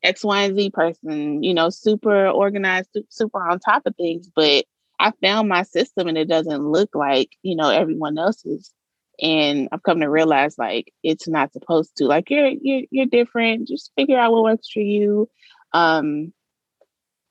X, 0.02 0.24
Y, 0.24 0.42
and 0.42 0.56
Z 0.56 0.70
person, 0.70 1.42
you 1.42 1.52
know, 1.52 1.68
super 1.68 2.28
organized, 2.28 2.96
super 3.10 3.46
on 3.46 3.58
top 3.58 3.82
of 3.84 3.94
things. 3.96 4.30
But 4.34 4.64
I 4.98 5.12
found 5.22 5.50
my 5.50 5.64
system 5.64 6.08
and 6.08 6.16
it 6.16 6.28
doesn't 6.28 6.62
look 6.62 6.94
like, 6.94 7.30
you 7.42 7.56
know, 7.56 7.68
everyone 7.68 8.16
else's. 8.16 8.72
And 9.20 9.68
I've 9.70 9.82
come 9.82 10.00
to 10.00 10.08
realize 10.08 10.56
like 10.56 10.94
it's 11.02 11.28
not 11.28 11.52
supposed 11.52 11.96
to. 11.96 12.06
Like 12.06 12.30
you're 12.30 12.52
you're 12.62 12.82
you're 12.90 13.06
different. 13.06 13.68
Just 13.68 13.92
figure 13.96 14.18
out 14.18 14.32
what 14.32 14.44
works 14.44 14.70
for 14.72 14.80
you. 14.80 15.28
Um, 15.72 16.32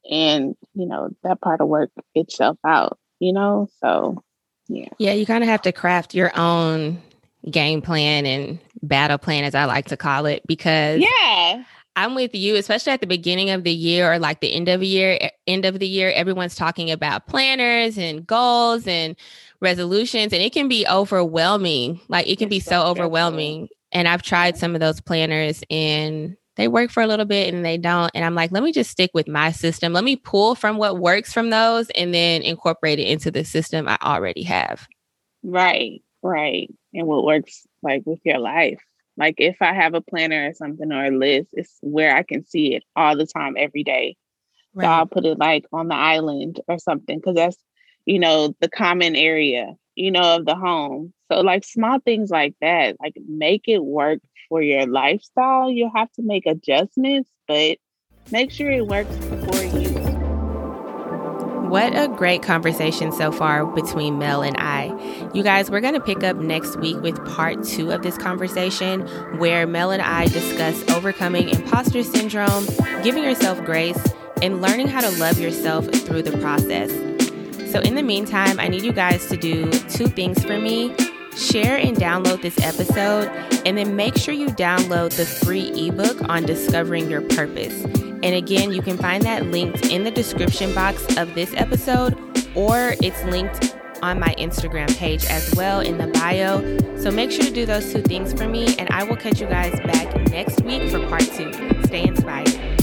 and 0.09 0.55
you 0.73 0.85
know 0.85 1.09
that 1.23 1.41
part 1.41 1.61
of 1.61 1.67
work 1.67 1.91
itself 2.15 2.57
out 2.65 2.97
you 3.19 3.33
know 3.33 3.67
so 3.79 4.23
yeah 4.67 4.89
yeah 4.97 5.13
you 5.13 5.25
kind 5.25 5.43
of 5.43 5.49
have 5.49 5.61
to 5.61 5.71
craft 5.71 6.13
your 6.13 6.31
own 6.37 7.01
game 7.49 7.81
plan 7.81 8.25
and 8.25 8.59
battle 8.81 9.17
plan 9.17 9.43
as 9.43 9.55
i 9.55 9.65
like 9.65 9.85
to 9.85 9.97
call 9.97 10.25
it 10.25 10.41
because 10.47 10.99
yeah 10.99 11.63
I'm 11.97 12.13
with 12.13 12.35
you, 12.35 12.55
especially 12.57 12.93
at 12.93 13.01
the 13.01 13.07
beginning 13.07 13.49
of 13.49 13.63
the 13.63 13.73
year 13.73 14.13
or 14.13 14.19
like 14.19 14.39
the 14.39 14.53
end 14.53 14.69
of 14.69 14.81
the 14.81 14.87
year. 14.87 15.31
End 15.47 15.65
of 15.65 15.79
the 15.79 15.87
year, 15.87 16.11
everyone's 16.11 16.53
talking 16.53 16.91
about 16.91 17.25
planners 17.25 17.97
and 17.97 18.25
goals 18.25 18.85
and 18.85 19.15
resolutions, 19.61 20.31
and 20.31 20.43
it 20.43 20.53
can 20.53 20.67
be 20.67 20.85
overwhelming. 20.87 21.99
Like 22.07 22.27
it 22.27 22.37
can 22.37 22.49
be 22.49 22.59
so, 22.59 22.83
overwhelming. 22.83 23.69
And 23.91 24.07
I've 24.07 24.21
tried 24.21 24.57
some 24.57 24.75
of 24.75 24.79
those 24.79 25.01
planners, 25.01 25.63
and 25.71 26.37
they 26.57 26.67
work 26.67 26.91
for 26.91 27.01
a 27.01 27.07
little 27.07 27.25
bit 27.25 27.53
and 27.53 27.63
they 27.63 27.77
don't. 27.77 28.11
And 28.13 28.25
I'm 28.25 28.35
like, 28.35 28.51
let 28.51 28.63
me 28.63 28.71
just 28.71 28.91
stick 28.91 29.11
with 29.13 29.27
my 29.27 29.51
system. 29.51 29.93
Let 29.93 30.03
me 30.03 30.15
pull 30.15 30.55
from 30.55 30.77
what 30.77 30.99
works 30.99 31.31
from 31.31 31.51
those 31.51 31.89
and 31.91 32.13
then 32.13 32.41
incorporate 32.41 32.99
it 32.99 33.07
into 33.07 33.31
the 33.31 33.45
system 33.45 33.87
I 33.87 33.97
already 34.01 34.43
have. 34.43 34.87
Right, 35.43 36.01
right. 36.23 36.69
And 36.93 37.07
what 37.07 37.23
works 37.23 37.65
like 37.83 38.03
with 38.05 38.19
your 38.25 38.39
life. 38.39 38.81
Like 39.17 39.35
if 39.37 39.61
I 39.61 39.73
have 39.73 39.93
a 39.93 40.01
planner 40.01 40.49
or 40.49 40.53
something 40.53 40.91
or 40.91 41.05
a 41.05 41.11
list, 41.11 41.49
it's 41.53 41.77
where 41.81 42.15
I 42.15 42.23
can 42.23 42.45
see 42.45 42.75
it 42.75 42.83
all 42.95 43.15
the 43.15 43.25
time, 43.25 43.55
every 43.57 43.83
day. 43.83 44.17
Right. 44.73 44.85
So 44.85 44.89
I'll 44.89 45.05
put 45.05 45.25
it 45.25 45.39
like 45.39 45.65
on 45.71 45.87
the 45.87 45.95
island 45.95 46.59
or 46.67 46.77
something 46.77 47.17
because 47.17 47.35
that's, 47.35 47.57
you 48.05 48.19
know, 48.19 48.55
the 48.61 48.69
common 48.69 49.15
area, 49.15 49.73
you 49.97 50.11
know, 50.11 50.37
of 50.37 50.45
the 50.45 50.55
home. 50.55 51.13
So 51.31 51.41
like 51.41 51.65
small 51.65 51.99
things 51.99 52.29
like 52.29 52.55
that, 52.61 52.95
like 53.01 53.15
make 53.27 53.63
it 53.67 53.83
work 53.83 54.19
for 54.47 54.61
your 54.61 54.85
lifestyle, 54.85 55.69
you'll 55.69 55.91
have 55.93 56.11
to 56.13 56.21
make 56.21 56.45
adjustments, 56.45 57.29
but 57.47 57.77
make 58.31 58.51
sure 58.51 58.69
it 58.71 58.87
works 58.87 59.13
for 59.17 59.63
you. 59.77 59.89
What 61.67 61.97
a 61.97 62.07
great 62.07 62.43
conversation 62.43 63.11
so 63.11 63.29
far 63.29 63.65
between 63.65 64.17
Mel 64.17 64.41
and 64.41 64.55
I. 64.57 64.85
You 65.33 65.43
guys, 65.43 65.69
we're 65.69 65.81
going 65.81 65.95
to 65.95 65.99
pick 65.99 66.23
up 66.23 66.37
next 66.37 66.77
week 66.77 67.01
with 67.01 67.17
part 67.25 67.61
two 67.63 67.91
of 67.91 68.03
this 68.03 68.17
conversation 68.17 69.01
where 69.37 69.67
Mel 69.67 69.91
and 69.91 70.01
I 70.01 70.27
discuss 70.27 70.81
overcoming 70.91 71.49
imposter 71.49 72.03
syndrome, 72.03 72.65
giving 73.03 73.23
yourself 73.23 73.61
grace, 73.65 74.01
and 74.41 74.61
learning 74.61 74.87
how 74.87 75.01
to 75.01 75.09
love 75.19 75.39
yourself 75.39 75.85
through 75.87 76.21
the 76.21 76.37
process. 76.37 77.16
So, 77.71 77.79
in 77.81 77.95
the 77.95 78.03
meantime, 78.03 78.59
I 78.59 78.67
need 78.67 78.83
you 78.83 78.93
guys 78.93 79.27
to 79.27 79.37
do 79.37 79.69
two 79.89 80.07
things 80.07 80.43
for 80.43 80.57
me. 80.57 80.95
Share 81.35 81.77
and 81.77 81.95
download 81.95 82.41
this 82.41 82.57
episode, 82.61 83.29
and 83.65 83.77
then 83.77 83.95
make 83.95 84.15
sure 84.17 84.33
you 84.33 84.47
download 84.47 85.11
the 85.11 85.25
free 85.25 85.69
ebook 85.87 86.27
on 86.29 86.43
discovering 86.43 87.09
your 87.11 87.21
purpose. 87.21 87.83
And 87.83 88.33
again, 88.33 88.71
you 88.71 88.81
can 88.81 88.97
find 88.97 89.21
that 89.23 89.45
linked 89.45 89.85
in 89.85 90.03
the 90.03 90.09
description 90.09 90.73
box 90.73 91.15
of 91.17 91.35
this 91.35 91.53
episode, 91.53 92.17
or 92.55 92.95
it's 93.03 93.23
linked 93.25 93.77
on 94.01 94.19
my 94.19 94.33
Instagram 94.39 94.95
page 94.97 95.25
as 95.25 95.53
well 95.55 95.81
in 95.81 95.97
the 95.97 96.07
bio. 96.07 96.61
So 96.97 97.11
make 97.11 97.29
sure 97.29 97.43
to 97.43 97.51
do 97.51 97.65
those 97.65 97.91
two 97.93 98.01
things 98.01 98.33
for 98.33 98.47
me, 98.47 98.75
and 98.77 98.89
I 98.89 99.03
will 99.03 99.17
catch 99.17 99.39
you 99.39 99.47
guys 99.47 99.79
back 99.81 100.15
next 100.31 100.61
week 100.61 100.89
for 100.89 101.05
part 101.07 101.21
two. 101.21 101.53
Stay 101.83 102.03
inspired. 102.03 102.76